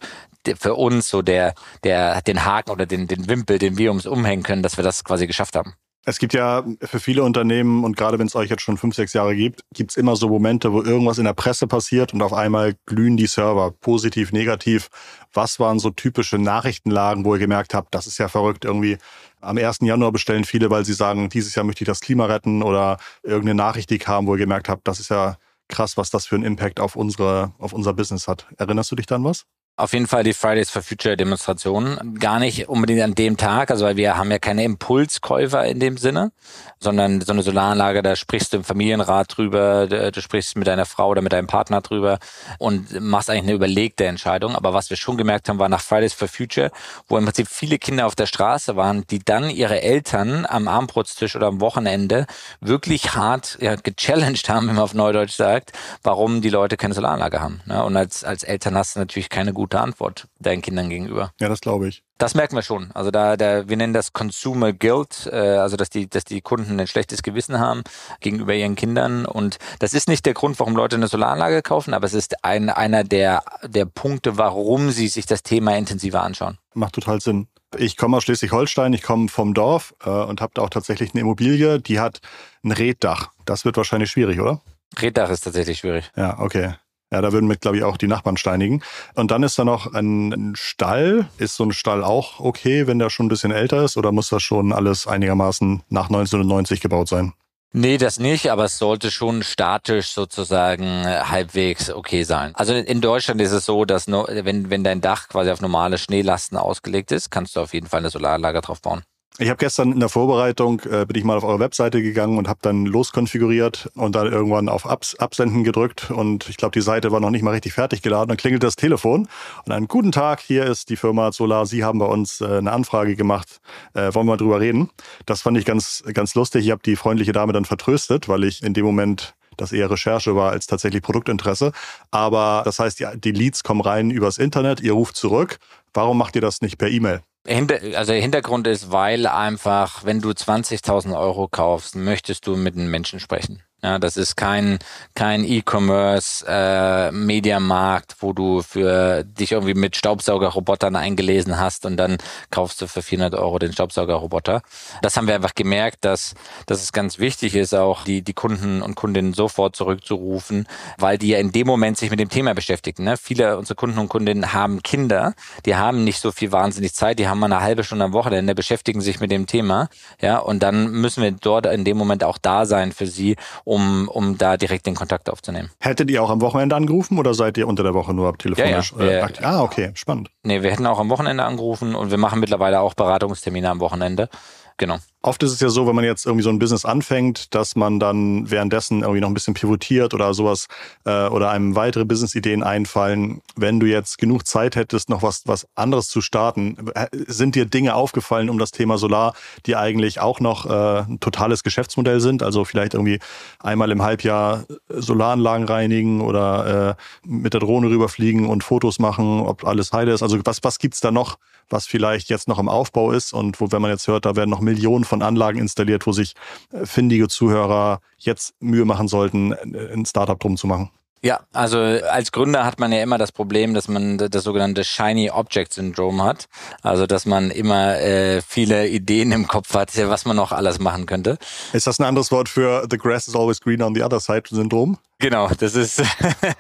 für 0.59 0.73
uns 0.73 1.07
so 1.07 1.21
der, 1.21 1.53
der, 1.83 2.21
den 2.23 2.43
Haken 2.43 2.71
oder 2.71 2.88
den, 2.88 3.07
den 3.07 3.27
Wimpel, 3.27 3.59
den 3.59 3.77
wir 3.77 3.91
uns 3.91 4.07
umhängen 4.07 4.43
können, 4.43 4.63
dass 4.63 4.77
wir 4.77 4.83
das 4.83 5.03
quasi 5.03 5.27
geschafft 5.27 5.55
haben. 5.55 5.75
Es 6.07 6.19
gibt 6.19 6.35
ja 6.35 6.63
für 6.81 6.99
viele 6.99 7.23
Unternehmen 7.23 7.83
und 7.83 7.97
gerade 7.97 8.19
wenn 8.19 8.27
es 8.27 8.35
euch 8.35 8.51
jetzt 8.51 8.61
schon 8.61 8.77
fünf, 8.77 8.93
sechs 8.93 9.13
Jahre 9.13 9.35
gibt, 9.35 9.61
gibt 9.73 9.89
es 9.89 9.97
immer 9.97 10.15
so 10.15 10.29
Momente, 10.29 10.71
wo 10.71 10.83
irgendwas 10.83 11.17
in 11.17 11.25
der 11.25 11.33
Presse 11.33 11.65
passiert 11.65 12.13
und 12.13 12.21
auf 12.21 12.31
einmal 12.31 12.75
glühen 12.85 13.17
die 13.17 13.25
Server, 13.25 13.71
positiv, 13.71 14.31
negativ. 14.31 14.89
Was 15.33 15.59
waren 15.59 15.79
so 15.79 15.89
typische 15.89 16.38
Nachrichtenlagen, 16.38 17.25
wo 17.25 17.33
ihr 17.33 17.39
gemerkt 17.39 17.73
habt, 17.73 17.95
das 17.95 18.05
ist 18.05 18.19
ja 18.19 18.27
verrückt 18.27 18.65
irgendwie. 18.65 18.99
Am 19.45 19.58
1. 19.58 19.79
Januar 19.81 20.12
bestellen 20.12 20.43
viele, 20.43 20.69
weil 20.69 20.86
sie 20.86 20.93
sagen, 20.93 21.29
dieses 21.29 21.55
Jahr 21.55 21.65
möchte 21.65 21.84
ich 21.84 21.88
das 21.88 22.01
Klima 22.01 22.25
retten 22.25 22.63
oder 22.63 22.97
irgendeine 23.23 23.55
Nachricht, 23.55 23.89
die 23.89 23.99
kam, 23.99 24.27
wo 24.27 24.34
ihr 24.34 24.39
gemerkt 24.39 24.69
habt, 24.69 24.88
das 24.88 24.99
ist 24.99 25.10
ja 25.10 25.38
krass, 25.67 25.97
was 25.97 26.10
das 26.10 26.25
für 26.25 26.36
einen 26.36 26.43
Impact 26.43 26.79
auf 26.79 26.95
unsere, 26.95 27.53
auf 27.60 27.73
unser 27.73 27.93
Business 27.93 28.27
hat. 28.27 28.47
Erinnerst 28.58 28.91
du 28.91 28.95
dich 28.95 29.05
dann 29.05 29.23
was? 29.23 29.45
Auf 29.77 29.91
jeden 29.91 30.07
Fall 30.07 30.23
die 30.23 30.33
Fridays 30.33 30.69
for 30.69 30.81
Future 30.81 31.17
Demonstration. 31.17 32.15
Gar 32.17 32.39
nicht 32.39 32.69
unbedingt 32.69 33.01
an 33.01 33.13
dem 33.13 33.35
Tag, 33.35 33.71
also 33.71 33.83
weil 33.83 33.97
wir 33.97 34.15
haben 34.15 34.31
ja 34.31 34.39
keine 34.39 34.63
Impulskäufer 34.63 35.65
in 35.65 35.81
dem 35.81 35.97
Sinne, 35.97 36.31
sondern 36.79 37.19
so 37.19 37.33
eine 37.33 37.43
Solaranlage, 37.43 38.01
da 38.01 38.15
sprichst 38.15 38.53
du 38.53 38.57
im 38.57 38.63
Familienrat 38.63 39.35
drüber, 39.35 39.88
du 39.88 40.21
sprichst 40.21 40.55
mit 40.55 40.67
deiner 40.67 40.85
Frau 40.85 41.09
oder 41.09 41.21
mit 41.21 41.33
deinem 41.33 41.47
Partner 41.47 41.81
drüber 41.81 42.19
und 42.57 43.01
machst 43.01 43.29
eigentlich 43.29 43.43
eine 43.43 43.51
überlegte 43.51 44.05
Entscheidung. 44.05 44.55
Aber 44.55 44.73
was 44.73 44.89
wir 44.89 44.95
schon 44.95 45.17
gemerkt 45.17 45.49
haben, 45.49 45.59
war 45.59 45.67
nach 45.67 45.81
Fridays 45.81 46.13
for 46.13 46.29
Future, 46.29 46.71
wo 47.09 47.17
im 47.17 47.25
Prinzip 47.25 47.49
viele 47.49 47.77
Kinder 47.77 48.05
auf 48.05 48.15
der 48.15 48.27
Straße 48.27 48.77
waren, 48.77 49.05
die 49.07 49.19
dann 49.19 49.49
ihre 49.49 49.81
Eltern 49.81 50.45
am 50.45 50.69
Armbrotstisch 50.69 51.35
oder 51.35 51.47
am 51.47 51.59
Wochenende 51.59 52.27
wirklich 52.61 53.13
hart 53.13 53.57
ja, 53.59 53.75
gechallenged 53.75 54.47
haben, 54.47 54.69
wie 54.69 54.73
man 54.73 54.83
auf 54.83 54.93
Neudeutsch 54.93 55.35
sagt, 55.35 55.73
warum 56.01 56.39
die 56.39 56.49
Leute 56.49 56.77
keine 56.77 56.93
Solaranlage 56.93 57.41
haben. 57.41 57.59
Ne? 57.65 57.83
Und 57.83 57.97
als, 57.97 58.23
als 58.23 58.43
Eltern 58.43 58.77
hast 58.77 58.95
du 58.95 58.99
natürlich 59.01 59.27
keine 59.27 59.51
gute 59.51 59.64
gute 59.65 59.80
Antwort 59.80 60.28
deinen 60.39 60.62
Kindern 60.62 60.89
gegenüber. 60.89 61.32
Ja, 61.39 61.49
das 61.49 61.60
glaube 61.60 61.88
ich. 61.88 62.04
Das 62.19 62.36
merken 62.36 62.56
wir 62.56 62.62
schon. 62.62 62.91
Also 62.93 63.10
da, 63.10 63.36
da, 63.36 63.67
wir 63.67 63.78
nennen 63.78 63.93
das 63.93 64.13
Consumer 64.13 64.73
Guilt, 64.73 65.28
äh, 65.32 65.36
also 65.36 65.75
dass 65.75 65.89
die, 65.89 66.08
dass 66.08 66.23
die 66.23 66.41
Kunden 66.41 66.80
ein 66.80 66.86
schlechtes 66.86 67.23
Gewissen 67.23 67.58
haben 67.58 67.82
gegenüber 68.19 68.54
ihren 68.54 68.75
Kindern. 68.75 69.25
Und 69.25 69.58
das 69.80 69.95
ist 69.95 70.08
nicht 70.08 70.23
der 70.28 70.36
Grund, 70.36 70.60
warum 70.60 70.75
Leute 70.75 70.97
eine 70.97 71.08
Solaranlage 71.08 71.63
kaufen, 71.63 71.95
aber 71.95 72.06
es 72.06 72.13
ist 72.13 72.45
ein, 72.45 72.69
einer 72.69 73.04
der, 73.04 73.41
der 73.63 73.86
Punkte, 73.86 74.38
warum 74.38 74.91
sie 74.91 75.08
sich 75.08 75.25
das 75.25 75.41
Thema 75.41 75.75
intensiver 75.75 76.21
anschauen. 76.21 76.60
Macht 76.75 76.93
total 76.93 77.19
Sinn. 77.21 77.47
Ich 77.75 77.97
komme 77.97 78.17
aus 78.17 78.23
Schleswig-Holstein, 78.23 78.93
ich 78.93 79.01
komme 79.01 79.30
vom 79.30 79.56
Dorf 79.56 79.95
äh, 80.06 80.10
und 80.12 80.41
habe 80.41 80.51
da 80.54 80.62
auch 80.62 80.69
tatsächlich 80.69 81.15
eine 81.15 81.21
Immobilie, 81.21 81.80
die 81.80 81.99
hat 81.99 82.19
ein 82.63 82.71
Reddach. 82.71 83.32
Das 83.45 83.65
wird 83.65 83.78
wahrscheinlich 83.78 84.12
schwierig, 84.12 84.39
oder? 84.39 84.62
Reddach 84.95 85.32
ist 85.32 85.41
tatsächlich 85.41 85.80
schwierig. 85.80 86.12
Ja, 86.15 86.38
okay. 86.38 86.75
Ja, 87.12 87.22
da 87.22 87.32
würden 87.32 87.48
mit, 87.48 87.62
glaube 87.62 87.78
ich, 87.78 87.84
auch 87.84 87.98
die 87.98 88.08
Nachbarn 88.08 88.38
steinigen. 88.38 88.82
Und 89.13 89.32
dann 89.32 89.44
ist 89.44 89.58
da 89.60 89.63
noch 89.63 89.94
ein 89.94 90.54
Stall. 90.56 91.30
Ist 91.38 91.56
so 91.56 91.63
ein 91.63 91.72
Stall 91.72 92.04
auch 92.04 92.39
okay, 92.39 92.88
wenn 92.88 93.00
der 93.00 93.10
schon 93.10 93.28
ein 93.28 93.30
bisschen 93.30 93.52
älter 93.52 93.84
ist? 93.84 93.96
Oder 93.96 94.12
muss 94.12 94.30
das 94.30 94.41
schon 94.44 94.74
alles 94.74 95.08
einigermaßen 95.08 95.84
nach 95.89 96.08
1990 96.08 96.82
gebaut 96.82 97.08
sein? 97.08 97.34
Nee, 97.78 97.98
das 97.98 98.20
nicht, 98.20 98.52
aber 98.52 98.63
es 98.63 98.78
sollte 98.78 99.12
schon 99.12 99.44
statisch 99.44 100.12
sozusagen 100.12 100.86
äh, 101.04 101.24
halbwegs 101.26 101.89
okay 101.89 102.24
sein. 102.24 102.56
Also 102.56 102.74
in 102.74 103.02
Deutschland 103.02 103.41
ist 103.41 103.52
es 103.52 103.65
so, 103.65 103.84
dass 103.84 104.08
wenn, 104.08 104.70
wenn 104.70 104.86
dein 104.86 105.02
Dach 105.02 105.28
quasi 105.28 105.52
auf 105.52 105.60
normale 105.60 105.98
Schneelasten 105.98 106.56
ausgelegt 106.56 107.12
ist, 107.12 107.32
kannst 107.32 107.58
du 107.58 107.60
auf 107.60 107.74
jeden 107.74 107.88
Fall 107.88 108.00
eine 108.00 108.10
Solaranlage 108.10 108.62
drauf 108.62 108.82
bauen. 108.82 109.04
Ich 109.38 109.50
habe 109.50 109.58
gestern 109.58 109.91
in 109.91 110.00
der 110.00 110.08
Vorbereitung, 110.08 110.80
äh, 110.89 111.06
bin 111.06 111.17
ich 111.17 111.26
mal 111.26 111.36
auf 111.36 111.43
eure 111.43 111.60
Webseite 111.60 112.02
gegangen 112.02 112.38
und 112.38 112.48
habe 112.48 112.60
dann 112.62 112.86
loskonfiguriert 112.86 113.89
und 113.93 114.15
dann 114.15 114.32
irgendwann 114.32 114.69
auf 114.69 114.86
Abs 114.86 115.15
Absenden 115.15 115.65
gedrückt 115.65 116.10
und 116.10 116.48
ich 116.48 116.56
glaube, 116.56 116.71
die 116.71 116.82
Seite 116.82 117.12
war 117.12 117.19
noch 117.19 117.32
nicht 117.32 117.41
mal 117.41 117.52
richtig 117.52 117.74
fertig 117.74 118.02
geladen. 118.02 118.30
Dann 118.30 118.38
klingelt 118.38 118.63
das 118.63 118.78
Telefon 118.78 119.28
und 119.65 119.71
einen 119.74 119.89
guten 119.89 120.13
Tag, 120.13 120.39
hier 120.39 120.65
ist 120.65 120.89
die 120.89 120.95
Firma 120.95 121.34
Solar, 121.34 121.65
Sie 121.65 121.84
haben 121.84 122.00
bei 122.00 122.06
uns 122.06 122.39
äh, 122.39 122.45
eine 122.45 122.71
Anfrage 122.71 123.17
gemacht, 123.17 123.60
äh, 123.93 124.13
wollen 124.13 124.26
wir 124.26 124.32
mal 124.32 124.38
drüber 124.38 124.62
reden. 124.62 124.89
Das 125.26 125.41
fand 125.41 125.58
ich 125.58 125.65
ganz, 125.65 126.02
ganz 126.13 126.34
lustig. 126.36 126.65
Ich 126.65 126.71
habe 126.71 126.82
die 126.86 126.95
freundliche 126.95 127.34
Dame 127.34 127.52
dann 127.52 127.65
vertröstet, 127.65 128.30
weil 128.30 128.45
ich 128.45 128.63
in 128.63 128.74
dem 128.74 128.86
Moment 128.86 129.36
das 129.58 129.74
eher 129.74 129.91
Recherche 129.91 130.38
war 130.38 130.52
als 130.52 130.65
tatsächlich 130.65 131.02
Produktinteresse. 131.02 131.74
Aber 132.10 132.62
das 132.63 132.80
heißt, 132.80 133.02
die, 133.02 133.08
die 133.17 133.32
Leads 133.34 133.65
kommen 133.65 133.82
rein 133.82 134.12
übers 134.12 134.38
Internet, 134.38 134.80
ihr 134.80 134.93
ruft 134.93 135.17
zurück. 135.17 135.58
Warum 135.93 136.17
macht 136.17 136.36
ihr 136.36 136.41
das 136.41 136.62
nicht 136.62 136.78
per 136.78 136.88
E-Mail? 136.88 137.21
Also 137.47 138.13
Hintergrund 138.13 138.65
ist, 138.65 138.91
weil 138.91 139.27
einfach, 139.27 140.03
wenn 140.03 140.19
du 140.19 140.31
20.000 140.31 141.15
Euro 141.17 141.47
kaufst, 141.47 141.95
möchtest 141.95 142.47
du 142.47 142.55
mit 142.55 142.75
einem 142.75 142.89
Menschen 142.89 143.19
sprechen. 143.19 143.62
Ja, 143.86 144.00
das 144.00 144.17
ist 144.17 144.36
kein 144.36 144.80
kein 145.13 145.45
E-Commerce 145.45 146.43
äh, 146.50 147.12
Mediamarkt, 147.12 148.15
wo 148.19 148.34
du 148.34 148.63
für 148.63 149.24
dich 149.24 149.52
irgendwie 149.52 149.76
mit 149.76 149.95
Staubsaugerrobotern 149.95 150.95
eingelesen 150.95 151.60
hast 151.60 151.86
und 151.86 151.95
dann 151.95 152.17
kaufst 152.50 152.82
du 152.82 152.88
für 152.88 153.04
400 153.04 153.36
Euro 153.36 153.60
den 153.60 153.74
Staubsaugerroboter. 153.74 154.63
Das 155.04 155.15
haben 155.15 155.28
wir 155.28 155.36
einfach 155.36 155.54
gemerkt, 155.54 156.04
dass 156.04 156.34
dass 156.65 156.82
es 156.82 156.93
ganz 156.93 157.19
wichtig 157.19 157.54
ist, 157.54 157.76
auch 157.76 158.06
die 158.06 158.24
die 158.24 158.34
Kunden 158.34 158.82
und 158.82 158.95
Kundinnen 158.95 159.34
sofort 159.36 159.76
zurückzurufen, 159.76 160.67
weil 160.98 161.19
die 161.19 161.28
ja 161.28 161.38
in 161.38 161.52
dem 161.52 161.67
Moment 161.67 162.00
sich 162.00 162.10
mit 162.10 162.19
dem 162.19 162.30
Thema 162.30 162.56
beschäftigen. 162.56 163.04
Ne? 163.04 163.17
Viele 163.17 163.56
unserer 163.56 163.76
Kunden 163.76 164.00
und 164.00 164.10
Kundinnen 164.10 164.52
haben 164.52 164.82
Kinder, 164.82 165.36
die 165.67 165.76
haben 165.76 166.04
nicht 166.04 166.21
so 166.21 166.32
viel 166.32 166.52
wahnsinnig 166.52 166.95
Zeit, 166.95 167.19
die 167.19 167.28
haben 167.28 167.38
mal 167.38 167.54
eine 167.54 167.62
halbe 167.62 167.84
Stunde 167.84 168.06
am 168.06 168.13
Wochenende, 168.13 168.56
beschäftigen 168.56 169.02
sich 169.02 169.19
mit 169.19 169.30
dem 169.30 169.45
Thema, 169.45 169.89
ja, 170.19 170.39
und 170.39 170.63
dann 170.63 170.89
müssen 170.89 171.21
wir 171.21 171.30
dort 171.30 171.67
in 171.67 171.86
dem 171.86 171.98
Moment 171.98 172.24
auch 172.24 172.39
da 172.39 172.65
sein 172.65 172.91
für 172.91 173.06
sie, 173.06 173.36
um 173.81 174.38
da 174.38 174.57
direkt 174.57 174.85
den 174.85 174.95
Kontakt 174.95 175.29
aufzunehmen. 175.29 175.69
Hättet 175.79 176.09
ihr 176.09 176.23
auch 176.23 176.29
am 176.29 176.41
Wochenende 176.41 176.75
angerufen 176.75 177.17
oder 177.17 177.33
seid 177.33 177.57
ihr 177.57 177.67
unter 177.67 177.83
der 177.83 177.93
Woche 177.93 178.13
nur 178.13 178.38
telefonisch 178.38 178.93
ja, 178.97 179.05
ja. 179.05 179.27
Äh, 179.27 179.43
ah, 179.43 179.61
okay, 179.61 179.91
spannend. 179.95 180.29
Nee, 180.43 180.61
wir 180.61 180.71
hätten 180.71 180.85
auch 180.85 180.99
am 180.99 181.09
Wochenende 181.09 181.43
angerufen 181.43 181.95
und 181.95 182.11
wir 182.11 182.17
machen 182.17 182.39
mittlerweile 182.39 182.79
auch 182.79 182.93
Beratungstermine 182.93 183.69
am 183.69 183.79
Wochenende. 183.79 184.29
Genau. 184.77 184.97
Oft 185.25 185.41
ist 185.41 185.53
es 185.53 185.59
ja 185.59 185.69
so, 185.69 185.88
wenn 185.88 185.95
man 185.95 186.03
jetzt 186.05 186.27
irgendwie 186.27 186.43
so 186.43 186.51
ein 186.51 186.59
Business 186.59 186.85
anfängt, 186.85 187.55
dass 187.55 187.75
man 187.75 187.99
dann 187.99 188.51
währenddessen 188.51 189.01
irgendwie 189.01 189.21
noch 189.21 189.27
ein 189.27 189.33
bisschen 189.33 189.55
pivotiert 189.55 190.13
oder 190.13 190.35
sowas 190.35 190.67
äh, 191.03 191.25
oder 191.29 191.49
einem 191.49 191.75
weitere 191.75 192.05
Business-Ideen 192.05 192.61
einfallen. 192.61 193.41
Wenn 193.55 193.79
du 193.79 193.88
jetzt 193.88 194.19
genug 194.19 194.45
Zeit 194.45 194.75
hättest, 194.75 195.09
noch 195.09 195.23
was, 195.23 195.41
was 195.47 195.65
anderes 195.73 196.09
zu 196.09 196.21
starten, 196.21 196.77
äh, 196.93 197.07
sind 197.25 197.55
dir 197.55 197.65
Dinge 197.65 197.95
aufgefallen 197.95 198.51
um 198.51 198.59
das 198.59 198.69
Thema 198.69 198.99
Solar, 198.99 199.33
die 199.65 199.75
eigentlich 199.75 200.19
auch 200.19 200.39
noch 200.41 200.67
äh, 200.67 200.99
ein 201.09 201.19
totales 201.19 201.63
Geschäftsmodell 201.63 202.19
sind? 202.19 202.43
Also 202.43 202.63
vielleicht 202.63 202.93
irgendwie 202.93 203.17
einmal 203.59 203.89
im 203.89 204.03
Halbjahr 204.03 204.65
Solaranlagen 204.89 205.67
reinigen 205.67 206.21
oder 206.21 206.97
äh, 207.23 207.27
mit 207.27 207.53
der 207.53 207.61
Drohne 207.61 207.89
rüberfliegen 207.89 208.45
und 208.45 208.63
Fotos 208.63 208.99
machen, 208.99 209.41
ob 209.41 209.65
alles 209.65 209.91
heile 209.91 210.13
ist. 210.13 210.21
Also 210.21 210.38
was, 210.45 210.63
was 210.63 210.77
gibt's 210.77 210.99
da 210.99 211.09
noch, 211.09 211.39
was 211.69 211.88
vielleicht 211.88 212.29
jetzt 212.29 212.47
noch 212.47 212.59
im 212.59 212.69
Aufbau 212.69 213.11
ist 213.11 213.33
und 213.33 213.59
wo, 213.59 213.71
wenn 213.71 213.81
man 213.81 213.91
jetzt 213.91 214.07
hört, 214.07 214.25
da 214.25 214.35
werden 214.35 214.49
noch 214.49 214.61
Millionen 214.61 215.03
von 215.03 215.14
Anlagen 215.21 215.60
installiert, 215.60 216.06
wo 216.08 216.12
sich 216.12 216.34
äh, 216.71 216.86
findige 216.86 217.28
Zuhörer 217.28 217.99
jetzt 218.17 218.54
Mühe 218.60 218.86
machen 218.86 219.08
sollten, 219.08 219.54
ein 219.54 220.06
Startup 220.06 220.39
drum 220.39 220.58
zu 220.58 220.67
machen. 220.67 220.89
Ja, 221.25 221.39
also 221.54 221.80
als 221.80 222.32
Gründer 222.32 222.65
hat 222.65 222.80
man 222.80 222.91
ja 222.91 223.01
immer 223.01 223.17
das 223.17 223.32
Problem, 223.32 223.73
dass 223.73 223.88
man 223.88 224.19
das 224.19 224.43
sogenannte 224.43 224.84
Shiny 224.84 225.32
Object 225.32 225.73
Syndrome 225.73 226.23
hat. 226.23 226.45
Also 226.84 227.08
dass 227.08 227.25
man 227.25 227.49
immer 227.49 227.99
äh, 227.99 228.43
viele 228.47 228.88
Ideen 228.88 229.32
im 229.32 229.47
Kopf 229.47 229.73
hat, 229.73 229.89
was 229.97 230.25
man 230.25 230.36
noch 230.36 230.51
alles 230.51 230.78
machen 230.78 231.08
könnte. 231.08 231.39
Ist 231.73 231.88
das 231.88 231.99
ein 231.99 232.04
anderes 232.04 232.32
Wort 232.32 232.47
für 232.47 232.86
The 232.91 232.99
grass 232.99 233.28
is 233.28 233.36
always 233.36 233.60
greener 233.60 233.88
on 233.88 233.95
the 233.95 234.04
other 234.04 234.19
side 234.19 234.43
Syndrom? 234.49 234.99
Genau, 235.17 235.49
das 235.58 235.73
ist 235.73 236.04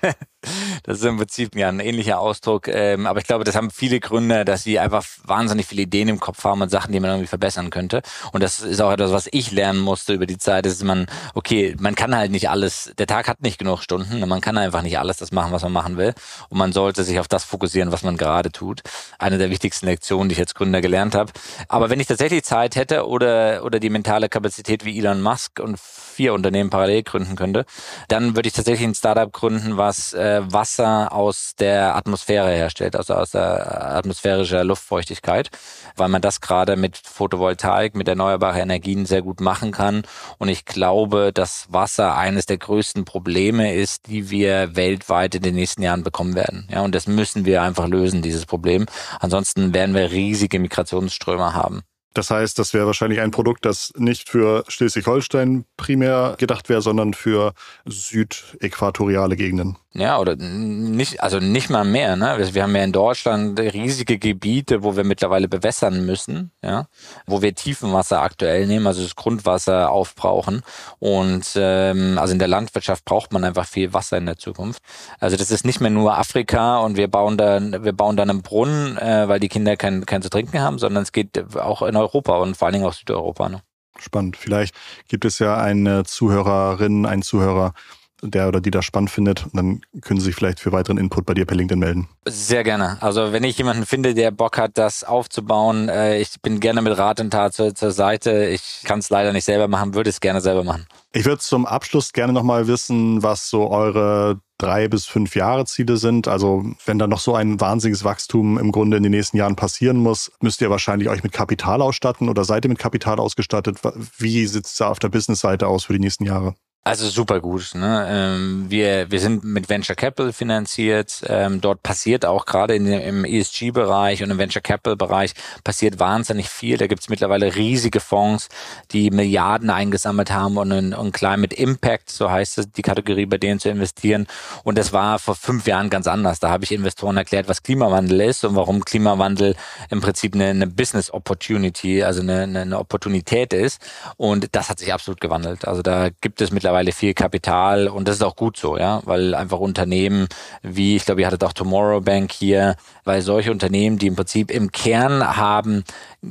das 0.83 0.99
ist 0.99 1.05
im 1.05 1.17
Prinzip 1.17 1.55
ja 1.55 1.69
ein 1.69 1.79
ähnlicher 1.79 2.19
Ausdruck. 2.19 2.67
Ähm, 2.67 3.07
aber 3.07 3.19
ich 3.19 3.27
glaube, 3.27 3.43
das 3.43 3.55
haben 3.55 3.71
viele 3.71 3.99
Gründe, 3.99 4.45
dass 4.45 4.63
sie 4.63 4.79
einfach 4.79 5.05
wahnsinnig 5.23 5.65
viele 5.65 5.83
Ideen 5.83 6.07
im 6.07 6.19
Kopf 6.19 6.43
haben 6.43 6.61
und 6.61 6.69
Sachen, 6.69 6.91
die 6.91 6.99
man 6.99 7.11
irgendwie 7.11 7.27
verbessern 7.27 7.69
könnte. 7.69 8.01
Und 8.31 8.41
das 8.43 8.59
ist 8.59 8.81
auch 8.81 8.91
etwas, 8.91 9.11
was 9.11 9.27
ich 9.31 9.51
lernen 9.51 9.79
musste 9.79 10.13
über 10.13 10.25
die 10.25 10.37
Zeit, 10.37 10.65
ist 10.65 10.83
man, 10.83 11.07
okay, 11.33 11.75
man 11.79 11.95
kann 11.95 12.15
halt 12.15 12.31
nicht 12.31 12.49
alles, 12.49 12.91
der 12.97 13.07
Tag 13.07 13.27
hat 13.27 13.41
nicht 13.41 13.59
genug 13.59 13.81
Stunden, 13.81 14.27
man 14.27 14.41
kann 14.41 14.57
einfach 14.57 14.81
nicht 14.81 14.99
alles 14.99 15.17
das 15.17 15.31
machen, 15.31 15.51
was 15.51 15.63
man 15.63 15.71
machen 15.71 15.97
will. 15.97 16.13
Und 16.49 16.57
man 16.57 16.73
sollte 16.73 17.03
sich 17.03 17.19
auf 17.19 17.27
das 17.27 17.43
fokussieren, 17.43 17.91
was 17.91 18.03
man 18.03 18.17
gerade 18.17 18.51
tut. 18.51 18.81
Eine 19.19 19.37
der 19.37 19.49
wichtigsten 19.49 19.85
Lektionen, 19.85 20.29
die 20.29 20.33
ich 20.33 20.39
als 20.39 20.55
Gründer 20.55 20.81
gelernt 20.81 21.15
habe. 21.15 21.31
Aber 21.67 21.89
wenn 21.89 21.99
ich 21.99 22.07
tatsächlich 22.07 22.43
Zeit 22.43 22.75
hätte 22.75 23.07
oder, 23.07 23.63
oder 23.63 23.79
die 23.79 23.89
mentale 23.89 24.29
Kapazität 24.29 24.85
wie 24.85 24.97
Elon 24.97 25.21
Musk 25.21 25.59
und 25.59 25.79
vier 25.79 26.33
Unternehmen 26.33 26.69
parallel 26.69 27.03
gründen 27.03 27.35
könnte, 27.35 27.65
dann 28.07 28.35
würde 28.35 28.47
ich 28.47 28.53
tatsächlich 28.53 28.87
ein 28.87 28.95
Startup 28.95 29.31
gründen, 29.31 29.77
was 29.77 30.13
äh, 30.13 30.41
Wasser 30.65 31.13
aus 31.13 31.53
der 31.59 31.95
Atmosphäre 31.95 32.49
herstellt, 32.49 32.95
also 32.95 33.13
aus 33.13 33.29
der 33.29 33.97
atmosphärischer 33.97 34.63
Luftfeuchtigkeit, 34.63 35.51
weil 35.95 36.09
man 36.09 36.23
das 36.23 36.41
gerade 36.41 36.75
mit 36.75 36.97
Photovoltaik, 36.97 37.93
mit 37.93 38.07
erneuerbaren 38.07 38.61
Energien 38.61 39.05
sehr 39.05 39.21
gut 39.21 39.41
machen 39.41 39.71
kann. 39.71 40.01
Und 40.39 40.49
ich 40.49 40.65
glaube, 40.65 41.31
dass 41.31 41.67
Wasser 41.69 42.17
eines 42.17 42.47
der 42.47 42.57
größten 42.57 43.05
Probleme 43.05 43.75
ist, 43.75 44.07
die 44.07 44.31
wir 44.31 44.75
weltweit 44.75 45.35
in 45.35 45.43
den 45.43 45.53
nächsten 45.53 45.83
Jahren 45.83 46.01
bekommen 46.01 46.33
werden. 46.33 46.67
Ja, 46.71 46.81
und 46.81 46.95
das 46.95 47.05
müssen 47.05 47.45
wir 47.45 47.61
einfach 47.61 47.87
lösen, 47.87 48.23
dieses 48.23 48.47
Problem. 48.47 48.87
Ansonsten 49.19 49.71
werden 49.71 49.93
wir 49.93 50.09
riesige 50.09 50.57
Migrationsströme 50.57 51.53
haben. 51.53 51.83
Das 52.15 52.31
heißt, 52.31 52.57
das 52.57 52.73
wäre 52.73 52.85
wahrscheinlich 52.85 53.19
ein 53.19 53.31
Produkt, 53.31 53.65
das 53.65 53.91
nicht 53.97 54.29
für 54.29 54.63
Schleswig-Holstein 54.69 55.65
primär 55.75 56.35
gedacht 56.39 56.69
wäre, 56.69 56.81
sondern 56.81 57.13
für 57.13 57.53
südäquatoriale 57.85 59.35
Gegenden. 59.35 59.77
Ja, 59.97 60.19
oder 60.19 60.35
nicht, 60.35 61.23
also 61.23 61.39
nicht 61.39 61.69
mal 61.69 61.85
mehr. 61.85 62.17
Ne? 62.17 62.49
Wir 62.51 62.63
haben 62.63 62.75
ja 62.75 62.83
in 62.83 62.91
Deutschland 62.91 63.57
riesige 63.57 64.17
Gebiete, 64.17 64.83
wo 64.83 64.97
wir 64.97 65.05
mittlerweile 65.05 65.47
bewässern 65.47 66.05
müssen, 66.05 66.51
ja, 66.61 66.87
wo 67.25 67.41
wir 67.41 67.55
Tiefenwasser 67.55 68.21
aktuell 68.21 68.67
nehmen, 68.67 68.87
also 68.87 69.01
das 69.01 69.15
Grundwasser 69.15 69.89
aufbrauchen. 69.91 70.63
Und 70.99 71.53
ähm, 71.55 72.17
also 72.17 72.33
in 72.33 72.39
der 72.39 72.49
Landwirtschaft 72.49 73.05
braucht 73.05 73.31
man 73.31 73.45
einfach 73.45 73.65
viel 73.65 73.93
Wasser 73.93 74.17
in 74.17 74.25
der 74.25 74.37
Zukunft. 74.37 74.81
Also 75.21 75.37
das 75.37 75.49
ist 75.49 75.65
nicht 75.65 75.79
mehr 75.79 75.91
nur 75.91 76.17
Afrika 76.17 76.79
und 76.79 76.97
wir 76.97 77.07
bauen 77.07 77.37
dann, 77.37 77.85
wir 77.85 77.93
bauen 77.93 78.17
dann 78.17 78.29
einen 78.29 78.41
Brunnen, 78.41 78.97
äh, 78.97 79.29
weil 79.29 79.39
die 79.39 79.47
Kinder 79.47 79.77
kein, 79.77 80.05
kein 80.05 80.21
zu 80.21 80.29
trinken 80.29 80.59
haben, 80.59 80.77
sondern 80.77 81.03
es 81.03 81.13
geht 81.13 81.55
auch 81.55 81.81
in 81.81 81.95
Europa 81.95 82.04
und 82.41 82.55
vor 82.55 82.67
allen 82.67 82.73
Dingen 82.73 82.85
auch 82.85 82.93
Südeuropa. 82.93 83.49
Ne? 83.49 83.61
Spannend. 83.99 84.37
Vielleicht 84.37 84.75
gibt 85.07 85.25
es 85.25 85.39
ja 85.39 85.57
eine 85.57 86.03
Zuhörerin, 86.03 87.05
einen 87.05 87.21
Zuhörer, 87.21 87.73
der 88.21 88.47
oder 88.47 88.61
die 88.61 88.71
das 88.71 88.85
spannend 88.85 89.09
findet. 89.09 89.45
Und 89.45 89.55
dann 89.55 89.81
können 90.01 90.19
Sie 90.19 90.27
sich 90.27 90.35
vielleicht 90.35 90.59
für 90.59 90.71
weiteren 90.71 90.97
Input 90.97 91.25
bei 91.25 91.33
dir 91.33 91.45
per 91.45 91.55
LinkedIn 91.55 91.79
melden. 91.79 92.07
Sehr 92.25 92.63
gerne. 92.63 92.97
Also 93.01 93.33
wenn 93.33 93.43
ich 93.43 93.57
jemanden 93.57 93.85
finde, 93.85 94.13
der 94.13 94.31
Bock 94.31 94.57
hat, 94.57 94.77
das 94.77 95.03
aufzubauen, 95.03 95.89
äh, 95.89 96.19
ich 96.19 96.41
bin 96.41 96.59
gerne 96.59 96.81
mit 96.81 96.97
Rat 96.97 97.19
und 97.19 97.31
Tat 97.31 97.53
zur, 97.53 97.75
zur 97.75 97.91
Seite. 97.91 98.45
Ich 98.45 98.81
kann 98.83 98.99
es 98.99 99.09
leider 99.09 99.33
nicht 99.33 99.45
selber 99.45 99.67
machen, 99.67 99.93
würde 99.93 100.09
es 100.09 100.19
gerne 100.19 100.41
selber 100.41 100.63
machen. 100.63 100.85
Ich 101.11 101.25
würde 101.25 101.39
zum 101.39 101.65
Abschluss 101.65 102.13
gerne 102.13 102.33
nochmal 102.33 102.67
wissen, 102.67 103.23
was 103.23 103.49
so 103.49 103.69
eure 103.69 104.39
drei 104.57 104.87
bis 104.87 105.05
fünf 105.05 105.35
Jahre 105.35 105.65
Ziele 105.65 105.97
sind. 105.97 106.27
Also 106.27 106.65
wenn 106.85 106.99
da 106.99 107.07
noch 107.07 107.19
so 107.19 107.35
ein 107.35 107.59
wahnsinniges 107.59 108.03
Wachstum 108.03 108.57
im 108.57 108.71
Grunde 108.71 108.97
in 108.97 109.03
den 109.03 109.11
nächsten 109.11 109.37
Jahren 109.37 109.55
passieren 109.55 109.97
muss, 109.97 110.31
müsst 110.41 110.61
ihr 110.61 110.69
wahrscheinlich 110.69 111.09
euch 111.09 111.23
mit 111.23 111.33
Kapital 111.33 111.81
ausstatten 111.81 112.29
oder 112.29 112.45
seid 112.45 112.65
ihr 112.65 112.69
mit 112.69 112.79
Kapital 112.79 113.19
ausgestattet? 113.19 113.79
Wie 114.17 114.45
sieht 114.45 114.65
es 114.65 114.75
da 114.75 114.89
auf 114.89 114.99
der 114.99 115.09
Business-Seite 115.09 115.67
aus 115.67 115.85
für 115.85 115.93
die 115.93 115.99
nächsten 115.99 116.25
Jahre? 116.25 116.55
Also 116.87 117.09
super 117.09 117.39
gut. 117.39 117.73
Ne? 117.73 118.05
Ähm, 118.07 118.65
wir, 118.69 119.09
wir 119.09 119.19
sind 119.19 119.43
mit 119.43 119.69
Venture 119.69 119.95
Capital 119.95 120.31
finanziert. 120.31 121.23
Ähm, 121.27 121.59
dort 121.59 121.81
passiert 121.81 122.27
auch 122.27 122.45
gerade 122.45 122.75
in, 122.75 122.85
im 122.85 123.25
ESG-Bereich 123.25 124.21
und 124.21 124.29
im 124.29 124.37
Venture 124.37 124.61
Capital-Bereich 124.61 125.33
passiert 125.63 125.97
wahnsinnig 125.97 126.47
viel. 126.47 126.77
Da 126.77 126.85
gibt's 126.85 127.09
mittlerweile 127.09 127.55
riesige 127.55 127.99
Fonds, 127.99 128.49
die 128.91 129.09
Milliarden 129.09 129.71
eingesammelt 129.71 130.29
haben 130.29 130.57
und 130.57 130.71
ein, 130.71 130.93
ein 130.93 131.11
Climate 131.11 131.55
Impact, 131.55 132.11
so 132.11 132.29
heißt 132.29 132.59
es, 132.59 132.71
die 132.71 132.83
Kategorie, 132.83 133.25
bei 133.25 133.39
denen 133.39 133.59
zu 133.59 133.69
investieren. 133.69 134.27
Und 134.63 134.77
das 134.77 134.93
war 134.93 135.17
vor 135.17 135.33
fünf 135.33 135.65
Jahren 135.65 135.89
ganz 135.89 136.05
anders. 136.05 136.39
Da 136.39 136.51
habe 136.51 136.65
ich 136.65 136.71
Investoren 136.71 137.17
erklärt, 137.17 137.49
was 137.49 137.63
Klimawandel 137.63 138.21
ist 138.21 138.45
und 138.45 138.55
warum 138.55 138.85
Klimawandel 138.85 139.55
im 139.89 140.01
Prinzip 140.01 140.35
eine, 140.35 140.49
eine 140.49 140.67
Business 140.67 141.11
Opportunity, 141.11 142.03
also 142.03 142.21
eine, 142.21 142.43
eine 142.43 142.77
Opportunität 142.77 143.53
ist. 143.53 143.81
Und 144.17 144.49
das 144.51 144.69
hat 144.69 144.77
sich 144.77 144.93
absolut 144.93 145.19
gewandelt. 145.19 145.67
Also 145.67 145.81
da 145.81 146.09
gibt 146.21 146.41
es 146.41 146.51
mittlerweile 146.51 146.74
mittlerweile 146.75 146.91
viel 146.91 147.13
Kapital 147.13 147.87
und 147.87 148.07
das 148.07 148.17
ist 148.17 148.21
auch 148.21 148.35
gut 148.35 148.57
so, 148.57 148.77
ja, 148.77 149.01
weil 149.05 149.33
einfach 149.33 149.59
Unternehmen 149.59 150.27
wie, 150.61 150.97
ich 150.97 151.05
glaube, 151.05 151.21
ihr 151.21 151.27
hattet 151.27 151.43
auch 151.45 151.53
Tomorrow 151.53 152.01
Bank 152.01 152.33
hier, 152.33 152.75
weil 153.05 153.21
solche 153.21 153.51
Unternehmen, 153.51 153.97
die 153.97 154.07
im 154.07 154.15
Prinzip 154.15 154.51
im 154.51 154.71
Kern 154.73 155.37
haben, 155.37 155.85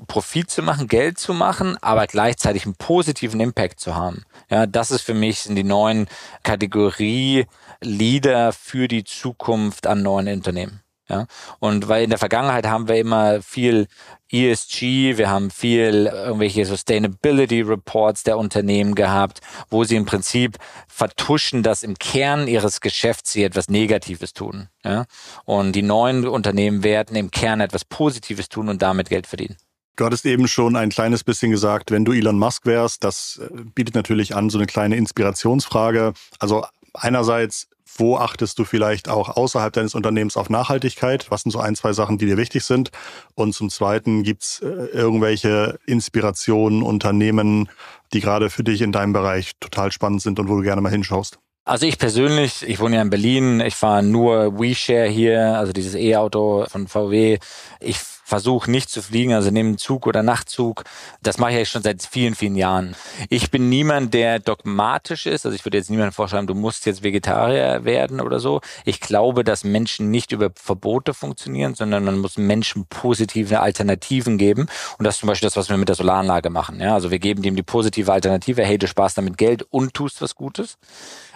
Profit 0.06 0.50
zu 0.50 0.62
machen, 0.62 0.86
Geld 0.86 1.18
zu 1.18 1.32
machen, 1.32 1.78
aber 1.80 2.06
gleichzeitig 2.06 2.66
einen 2.66 2.74
positiven 2.74 3.40
Impact 3.40 3.80
zu 3.80 3.94
haben. 3.94 4.24
Ja, 4.50 4.66
das 4.66 4.90
ist 4.90 5.02
für 5.02 5.14
mich 5.14 5.40
sind 5.40 5.56
die 5.56 5.64
neuen 5.64 6.08
Kategorie 6.42 7.46
Leader 7.80 8.52
für 8.52 8.86
die 8.86 9.04
Zukunft 9.04 9.86
an 9.86 10.02
neuen 10.02 10.28
Unternehmen. 10.28 10.83
Ja, 11.08 11.26
und 11.58 11.88
weil 11.88 12.04
in 12.04 12.10
der 12.10 12.18
Vergangenheit 12.18 12.66
haben 12.66 12.88
wir 12.88 12.96
immer 12.96 13.42
viel 13.42 13.88
ESG, 14.32 15.18
wir 15.18 15.28
haben 15.28 15.50
viel 15.50 16.06
irgendwelche 16.06 16.64
Sustainability 16.64 17.60
Reports 17.60 18.22
der 18.22 18.38
Unternehmen 18.38 18.94
gehabt, 18.94 19.40
wo 19.68 19.84
sie 19.84 19.96
im 19.96 20.06
Prinzip 20.06 20.56
vertuschen, 20.88 21.62
dass 21.62 21.82
im 21.82 21.98
Kern 21.98 22.48
ihres 22.48 22.80
Geschäfts 22.80 23.32
sie 23.32 23.44
etwas 23.44 23.68
Negatives 23.68 24.32
tun. 24.32 24.68
Ja, 24.82 25.04
und 25.44 25.72
die 25.72 25.82
neuen 25.82 26.26
Unternehmen 26.26 26.82
werden 26.82 27.16
im 27.16 27.30
Kern 27.30 27.60
etwas 27.60 27.84
Positives 27.84 28.48
tun 28.48 28.70
und 28.70 28.80
damit 28.80 29.10
Geld 29.10 29.26
verdienen. 29.26 29.56
Du 29.96 30.04
hattest 30.04 30.26
eben 30.26 30.48
schon 30.48 30.74
ein 30.74 30.88
kleines 30.88 31.22
bisschen 31.22 31.52
gesagt, 31.52 31.90
wenn 31.92 32.04
du 32.04 32.12
Elon 32.12 32.38
Musk 32.38 32.66
wärst, 32.66 33.04
das 33.04 33.40
äh, 33.42 33.62
bietet 33.74 33.94
natürlich 33.94 34.34
an 34.34 34.50
so 34.50 34.58
eine 34.58 34.66
kleine 34.66 34.96
Inspirationsfrage. 34.96 36.14
Also 36.40 36.64
einerseits 36.94 37.68
wo 37.96 38.16
achtest 38.16 38.58
du 38.58 38.64
vielleicht 38.64 39.08
auch 39.08 39.36
außerhalb 39.36 39.72
deines 39.72 39.94
Unternehmens 39.94 40.36
auf 40.36 40.50
Nachhaltigkeit? 40.50 41.30
Was 41.30 41.42
sind 41.42 41.52
so 41.52 41.60
ein, 41.60 41.76
zwei 41.76 41.92
Sachen, 41.92 42.18
die 42.18 42.26
dir 42.26 42.36
wichtig 42.36 42.64
sind? 42.64 42.90
Und 43.34 43.54
zum 43.54 43.70
Zweiten, 43.70 44.22
gibt's 44.22 44.60
äh, 44.60 44.66
irgendwelche 44.66 45.78
Inspirationen, 45.86 46.82
Unternehmen, 46.82 47.68
die 48.12 48.20
gerade 48.20 48.50
für 48.50 48.64
dich 48.64 48.82
in 48.82 48.92
deinem 48.92 49.12
Bereich 49.12 49.52
total 49.60 49.92
spannend 49.92 50.22
sind 50.22 50.38
und 50.38 50.48
wo 50.48 50.56
du 50.56 50.62
gerne 50.62 50.80
mal 50.80 50.90
hinschaust? 50.90 51.38
Also 51.66 51.86
ich 51.86 51.98
persönlich, 51.98 52.62
ich 52.68 52.78
wohne 52.78 52.96
ja 52.96 53.02
in 53.02 53.08
Berlin, 53.08 53.60
ich 53.60 53.74
fahre 53.74 54.02
nur 54.02 54.58
WeShare 54.58 55.08
hier, 55.08 55.56
also 55.56 55.72
dieses 55.72 55.94
E-Auto 55.94 56.66
von 56.68 56.88
VW. 56.88 57.38
Ich 57.80 57.98
versuche 58.24 58.70
nicht 58.70 58.90
zu 58.90 59.02
fliegen, 59.02 59.34
also 59.34 59.50
nehme 59.50 59.76
Zug 59.76 60.06
oder 60.06 60.22
Nachtzug. 60.22 60.84
Das 61.22 61.38
mache 61.38 61.60
ich 61.60 61.68
schon 61.68 61.82
seit 61.82 62.02
vielen, 62.02 62.34
vielen 62.34 62.56
Jahren. 62.56 62.96
Ich 63.28 63.50
bin 63.50 63.68
niemand, 63.68 64.14
der 64.14 64.38
dogmatisch 64.38 65.26
ist. 65.26 65.44
Also 65.44 65.54
ich 65.54 65.64
würde 65.64 65.76
jetzt 65.76 65.90
niemandem 65.90 66.12
vorschreiben, 66.12 66.46
du 66.46 66.54
musst 66.54 66.86
jetzt 66.86 67.02
Vegetarier 67.02 67.84
werden 67.84 68.20
oder 68.20 68.40
so. 68.40 68.60
Ich 68.84 69.00
glaube, 69.00 69.44
dass 69.44 69.62
Menschen 69.62 70.10
nicht 70.10 70.32
über 70.32 70.50
Verbote 70.54 71.12
funktionieren, 71.14 71.74
sondern 71.74 72.04
man 72.04 72.18
muss 72.18 72.38
Menschen 72.38 72.86
positive 72.86 73.60
Alternativen 73.60 74.38
geben. 74.38 74.66
Und 74.98 75.04
das 75.04 75.16
ist 75.16 75.20
zum 75.20 75.28
Beispiel 75.28 75.46
das, 75.46 75.56
was 75.56 75.68
wir 75.68 75.76
mit 75.76 75.88
der 75.88 75.96
Solaranlage 75.96 76.50
machen. 76.50 76.80
Ja, 76.80 76.94
also 76.94 77.10
wir 77.10 77.18
geben 77.18 77.42
dem 77.42 77.56
die 77.56 77.62
positive 77.62 78.12
Alternative. 78.12 78.64
Hey, 78.64 78.78
du 78.78 78.88
sparst 78.88 79.18
damit 79.18 79.36
Geld 79.36 79.62
und 79.70 79.92
tust 79.92 80.22
was 80.22 80.34
Gutes. 80.34 80.78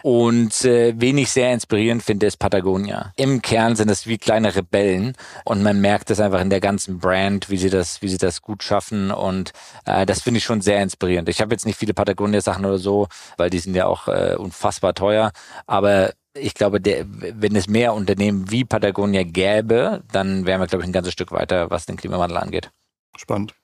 Und 0.03 0.65
äh, 0.65 0.95
wen 0.97 1.19
ich 1.19 1.31
sehr 1.31 1.53
inspirierend 1.53 2.03
finde, 2.03 2.27
ist 2.27 2.39
Patagonia. 2.39 3.13
Im 3.17 3.43
Kern 3.43 3.75
sind 3.77 3.91
es 3.91 4.07
wie 4.07 4.19
kleine 4.19 4.55
Rebellen 4.55 5.15
und 5.45 5.63
man 5.63 5.81
merkt 5.81 6.11
es 6.11 6.21
einfach 6.21 6.41
in 6.41 6.51
der 6.51 6.61
ganzen 6.61 6.78
Brand, 6.87 7.51
wie 7.51 7.59
sie 7.59 7.71
das, 7.71 8.03
wie 8.03 8.09
sie 8.09 8.19
das 8.19 8.43
gut 8.43 8.63
schaffen 8.63 9.11
und 9.11 9.53
äh, 9.85 10.07
das 10.07 10.23
finde 10.23 10.39
ich 10.39 10.45
schon 10.45 10.61
sehr 10.61 10.83
inspirierend. 10.83 11.29
Ich 11.29 11.41
habe 11.41 11.53
jetzt 11.53 11.67
nicht 11.67 11.79
viele 11.79 11.95
Patagonia-Sachen 11.95 12.65
oder 12.65 12.79
so, 12.79 13.09
weil 13.37 13.51
die 13.51 13.59
sind 13.59 13.75
ja 13.75 13.87
auch 13.87 14.09
äh, 14.09 14.37
unfassbar 14.39 14.95
teuer, 14.95 15.33
aber 15.67 16.13
ich 16.35 16.55
glaube, 16.55 16.81
der, 16.81 17.05
wenn 17.09 17.57
es 17.57 17.69
mehr 17.69 17.95
Unternehmen 17.95 18.51
wie 18.51 18.65
Patagonia 18.65 19.25
gäbe, 19.25 20.05
dann 20.13 20.47
wären 20.47 20.61
wir, 20.61 20.67
glaube 20.67 20.85
ich, 20.85 20.89
ein 20.89 20.93
ganzes 20.93 21.13
Stück 21.13 21.33
weiter, 21.33 21.71
was 21.71 21.87
den 21.87 21.97
Klimawandel 21.97 22.39
angeht. 22.39 22.71
Spannend. 23.17 23.55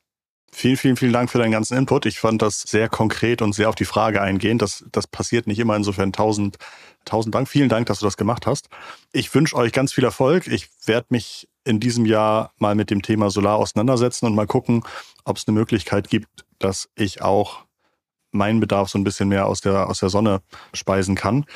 Vielen, 0.56 0.76
vielen, 0.76 0.96
vielen 0.96 1.12
Dank 1.12 1.30
für 1.30 1.38
deinen 1.38 1.50
ganzen 1.50 1.76
Input. 1.76 2.06
Ich 2.06 2.20
fand 2.20 2.40
das 2.40 2.60
sehr 2.60 2.88
konkret 2.88 3.42
und 3.42 3.54
sehr 3.54 3.68
auf 3.68 3.74
die 3.74 3.84
Frage 3.84 4.22
eingehend. 4.22 4.62
Das, 4.62 4.84
das 4.92 5.08
passiert 5.08 5.48
nicht 5.48 5.58
immer. 5.58 5.74
Insofern 5.74 6.12
tausend, 6.12 6.58
tausend 7.04 7.34
Dank. 7.34 7.48
Vielen 7.48 7.68
Dank, 7.68 7.86
dass 7.86 7.98
du 7.98 8.04
das 8.04 8.16
gemacht 8.16 8.46
hast. 8.46 8.68
Ich 9.12 9.34
wünsche 9.34 9.56
euch 9.56 9.72
ganz 9.72 9.92
viel 9.92 10.04
Erfolg. 10.04 10.46
Ich 10.46 10.68
werde 10.86 11.06
mich 11.10 11.48
in 11.64 11.80
diesem 11.80 12.06
Jahr 12.06 12.52
mal 12.58 12.74
mit 12.74 12.90
dem 12.90 13.02
Thema 13.02 13.30
Solar 13.30 13.56
auseinandersetzen 13.56 14.26
und 14.26 14.34
mal 14.34 14.46
gucken, 14.46 14.84
ob 15.24 15.36
es 15.36 15.46
eine 15.46 15.58
Möglichkeit 15.58 16.08
gibt, 16.08 16.44
dass 16.58 16.88
ich 16.94 17.22
auch 17.22 17.64
meinen 18.30 18.60
Bedarf 18.60 18.88
so 18.88 18.98
ein 18.98 19.04
bisschen 19.04 19.28
mehr 19.28 19.46
aus 19.46 19.60
der, 19.60 19.88
aus 19.88 20.00
der 20.00 20.10
Sonne 20.10 20.40
speisen 20.72 21.14
kann. 21.14 21.46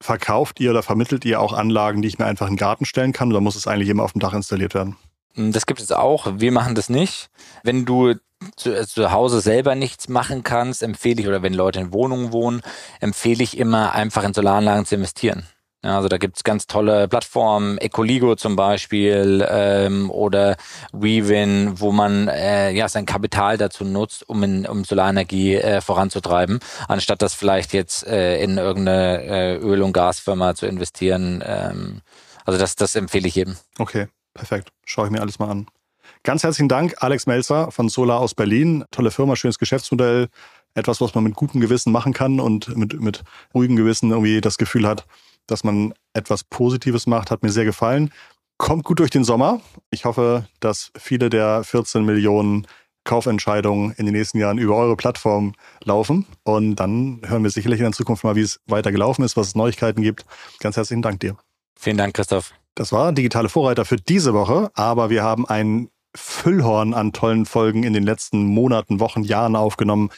Verkauft 0.00 0.60
ihr 0.60 0.70
oder 0.70 0.82
vermittelt 0.82 1.24
ihr 1.24 1.40
auch 1.40 1.52
Anlagen, 1.52 2.02
die 2.02 2.08
ich 2.08 2.18
mir 2.18 2.26
einfach 2.26 2.46
in 2.46 2.52
den 2.52 2.58
Garten 2.58 2.84
stellen 2.84 3.12
kann 3.12 3.30
oder 3.30 3.40
muss 3.40 3.56
es 3.56 3.66
eigentlich 3.66 3.88
immer 3.88 4.02
auf 4.02 4.12
dem 4.12 4.20
Dach 4.20 4.34
installiert 4.34 4.74
werden? 4.74 4.96
Das 5.36 5.66
gibt 5.66 5.80
es 5.80 5.92
auch. 5.92 6.26
Wir 6.38 6.52
machen 6.52 6.74
das 6.74 6.88
nicht. 6.88 7.30
Wenn 7.62 7.84
du 7.84 8.14
zu, 8.56 8.74
äh, 8.74 8.86
zu 8.86 9.12
Hause 9.12 9.40
selber 9.40 9.74
nichts 9.74 10.08
machen 10.08 10.42
kannst, 10.42 10.82
empfehle 10.82 11.20
ich, 11.20 11.28
oder 11.28 11.42
wenn 11.42 11.54
Leute 11.54 11.80
in 11.80 11.92
Wohnungen 11.92 12.32
wohnen, 12.32 12.62
empfehle 13.00 13.42
ich 13.42 13.56
immer 13.56 13.92
einfach 13.92 14.24
in 14.24 14.34
Solaranlagen 14.34 14.86
zu 14.86 14.96
investieren. 14.96 15.46
Ja, 15.86 15.98
also 15.98 16.08
da 16.08 16.18
gibt's 16.18 16.42
ganz 16.42 16.66
tolle 16.66 17.06
Plattformen, 17.06 17.78
Ecoligo 17.78 18.34
zum 18.34 18.56
Beispiel 18.56 19.46
ähm, 19.48 20.10
oder 20.10 20.56
WeWin, 20.92 21.74
wo 21.78 21.92
man 21.92 22.26
äh, 22.26 22.72
ja 22.72 22.88
sein 22.88 23.06
Kapital 23.06 23.56
dazu 23.56 23.84
nutzt, 23.84 24.28
um 24.28 24.42
in 24.42 24.66
um 24.66 24.82
Solarenergie 24.82 25.54
äh, 25.54 25.80
voranzutreiben, 25.80 26.58
anstatt 26.88 27.22
das 27.22 27.34
vielleicht 27.34 27.72
jetzt 27.72 28.04
äh, 28.04 28.42
in 28.42 28.58
irgendeine 28.58 29.22
äh, 29.22 29.56
Öl- 29.58 29.82
und 29.82 29.92
Gasfirma 29.92 30.56
zu 30.56 30.66
investieren. 30.66 31.40
Ähm, 31.46 32.00
also 32.44 32.58
das, 32.58 32.74
das 32.74 32.96
empfehle 32.96 33.28
ich 33.28 33.36
jedem. 33.36 33.56
Okay, 33.78 34.08
perfekt. 34.34 34.72
Schaue 34.84 35.06
ich 35.06 35.12
mir 35.12 35.20
alles 35.20 35.38
mal 35.38 35.50
an. 35.50 35.68
Ganz 36.24 36.42
herzlichen 36.42 36.68
Dank, 36.68 36.96
Alex 36.98 37.26
Melzer 37.26 37.70
von 37.70 37.88
Solar 37.88 38.18
aus 38.18 38.34
Berlin. 38.34 38.84
Tolle 38.90 39.12
Firma, 39.12 39.36
schönes 39.36 39.60
Geschäftsmodell. 39.60 40.30
Etwas, 40.74 41.00
was 41.00 41.14
man 41.14 41.22
mit 41.22 41.36
gutem 41.36 41.60
Gewissen 41.60 41.92
machen 41.92 42.12
kann 42.12 42.40
und 42.40 42.76
mit, 42.76 43.00
mit 43.00 43.22
ruhigem 43.54 43.76
Gewissen 43.76 44.10
irgendwie 44.10 44.40
das 44.40 44.58
Gefühl 44.58 44.88
hat, 44.88 45.06
dass 45.46 45.64
man 45.64 45.94
etwas 46.12 46.44
Positives 46.44 47.06
macht, 47.06 47.30
hat 47.30 47.42
mir 47.42 47.50
sehr 47.50 47.64
gefallen. 47.64 48.10
Kommt 48.58 48.84
gut 48.84 49.00
durch 49.00 49.10
den 49.10 49.24
Sommer. 49.24 49.60
Ich 49.90 50.04
hoffe, 50.04 50.46
dass 50.60 50.90
viele 50.96 51.28
der 51.28 51.62
14 51.62 52.04
Millionen 52.04 52.66
Kaufentscheidungen 53.04 53.92
in 53.92 54.06
den 54.06 54.14
nächsten 54.14 54.38
Jahren 54.38 54.58
über 54.58 54.76
eure 54.76 54.96
Plattform 54.96 55.54
laufen. 55.84 56.26
Und 56.42 56.76
dann 56.76 57.22
hören 57.24 57.42
wir 57.42 57.50
sicherlich 57.50 57.80
in 57.80 57.84
der 57.84 57.92
Zukunft 57.92 58.24
mal, 58.24 58.36
wie 58.36 58.42
es 58.42 58.60
weiter 58.66 58.92
gelaufen 58.92 59.22
ist, 59.22 59.36
was 59.36 59.48
es 59.48 59.54
Neuigkeiten 59.54 60.02
gibt. 60.02 60.26
Ganz 60.60 60.76
herzlichen 60.76 61.02
Dank 61.02 61.20
dir. 61.20 61.36
Vielen 61.78 61.96
Dank, 61.96 62.14
Christoph. 62.14 62.52
Das 62.74 62.92
war 62.92 63.12
digitale 63.12 63.48
Vorreiter 63.48 63.84
für 63.86 63.96
diese 63.96 64.34
Woche, 64.34 64.70
aber 64.74 65.08
wir 65.08 65.22
haben 65.22 65.46
einen 65.46 65.88
Füllhorn 66.14 66.94
an 66.94 67.12
tollen 67.12 67.46
Folgen 67.46 67.84
in 67.84 67.92
den 67.92 68.02
letzten 68.02 68.44
Monaten, 68.44 69.00
Wochen, 69.00 69.22
Jahren 69.22 69.54
aufgenommen, 69.54 70.10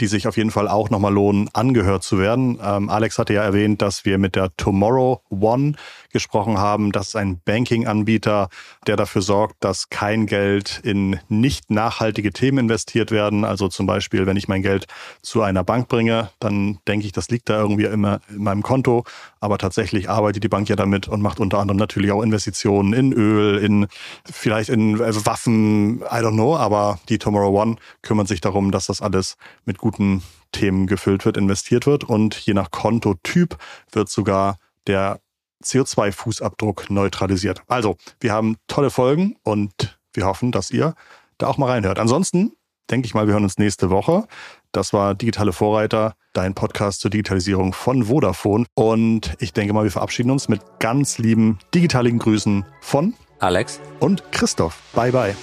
die 0.00 0.06
sich 0.06 0.26
auf 0.26 0.36
jeden 0.36 0.50
Fall 0.50 0.68
auch 0.68 0.90
nochmal 0.90 1.12
lohnen, 1.12 1.48
angehört 1.52 2.02
zu 2.02 2.18
werden. 2.18 2.58
Ähm, 2.62 2.90
Alex 2.90 3.18
hatte 3.18 3.34
ja 3.34 3.42
erwähnt, 3.42 3.82
dass 3.82 4.04
wir 4.04 4.18
mit 4.18 4.36
der 4.36 4.50
Tomorrow 4.56 5.20
One 5.30 5.74
gesprochen 6.12 6.58
haben. 6.58 6.92
Das 6.92 7.08
ist 7.08 7.16
ein 7.16 7.40
Banking-Anbieter, 7.44 8.48
der 8.86 8.96
dafür 8.96 9.22
sorgt, 9.22 9.62
dass 9.62 9.90
kein 9.90 10.26
Geld 10.26 10.80
in 10.82 11.20
nicht 11.28 11.70
nachhaltige 11.70 12.32
Themen 12.32 12.58
investiert 12.58 13.10
werden. 13.10 13.44
Also 13.44 13.68
zum 13.68 13.86
Beispiel, 13.86 14.26
wenn 14.26 14.36
ich 14.36 14.48
mein 14.48 14.62
Geld 14.62 14.86
zu 15.22 15.42
einer 15.42 15.64
Bank 15.64 15.88
bringe, 15.88 16.30
dann 16.40 16.78
denke 16.88 17.06
ich, 17.06 17.12
das 17.12 17.28
liegt 17.28 17.48
da 17.48 17.60
irgendwie 17.60 17.84
immer 17.84 18.20
in 18.28 18.42
meinem 18.42 18.62
Konto. 18.62 19.04
Aber 19.40 19.58
tatsächlich 19.58 20.08
arbeitet 20.08 20.42
die 20.42 20.48
Bank 20.48 20.68
ja 20.68 20.76
damit 20.76 21.06
und 21.06 21.20
macht 21.20 21.38
unter 21.38 21.58
anderem 21.58 21.78
natürlich 21.78 22.10
auch 22.10 22.22
Investitionen 22.22 22.92
in 22.92 23.12
Öl, 23.12 23.58
in 23.58 23.86
vielleicht 24.24 24.70
in 24.70 24.98
Waffen, 24.98 26.00
I 26.00 26.20
don't 26.22 26.32
know. 26.32 26.56
Aber 26.56 26.98
die 27.08 27.18
Tomorrow 27.18 27.60
One 27.60 27.76
kümmert 28.02 28.28
sich 28.28 28.40
darum, 28.40 28.70
dass 28.70 28.86
das 28.86 29.00
alles 29.00 29.36
mit 29.76 29.78
guten 29.78 30.22
Themen 30.52 30.86
gefüllt 30.86 31.24
wird, 31.24 31.36
investiert 31.36 31.86
wird. 31.86 32.04
Und 32.04 32.34
je 32.34 32.54
nach 32.54 32.70
Kontotyp 32.70 33.56
wird 33.92 34.08
sogar 34.08 34.58
der 34.86 35.20
CO2-Fußabdruck 35.62 36.92
neutralisiert. 36.92 37.62
Also, 37.66 37.96
wir 38.20 38.32
haben 38.32 38.56
tolle 38.68 38.90
Folgen 38.90 39.36
und 39.42 39.98
wir 40.12 40.26
hoffen, 40.26 40.52
dass 40.52 40.70
ihr 40.70 40.94
da 41.38 41.46
auch 41.46 41.58
mal 41.58 41.70
reinhört. 41.70 41.98
Ansonsten 41.98 42.52
denke 42.90 43.06
ich 43.06 43.14
mal, 43.14 43.26
wir 43.26 43.34
hören 43.34 43.44
uns 43.44 43.58
nächste 43.58 43.90
Woche. 43.90 44.26
Das 44.72 44.92
war 44.92 45.14
Digitale 45.14 45.52
Vorreiter, 45.52 46.14
dein 46.32 46.54
Podcast 46.54 47.00
zur 47.00 47.10
Digitalisierung 47.10 47.72
von 47.72 48.04
Vodafone. 48.04 48.66
Und 48.74 49.34
ich 49.40 49.52
denke 49.52 49.72
mal, 49.72 49.84
wir 49.84 49.90
verabschieden 49.90 50.30
uns 50.30 50.48
mit 50.48 50.60
ganz 50.78 51.18
lieben 51.18 51.58
digitalen 51.74 52.18
Grüßen 52.18 52.64
von 52.80 53.14
Alex 53.40 53.80
und 54.00 54.30
Christoph. 54.32 54.78
Bye, 54.94 55.12
bye. 55.12 55.34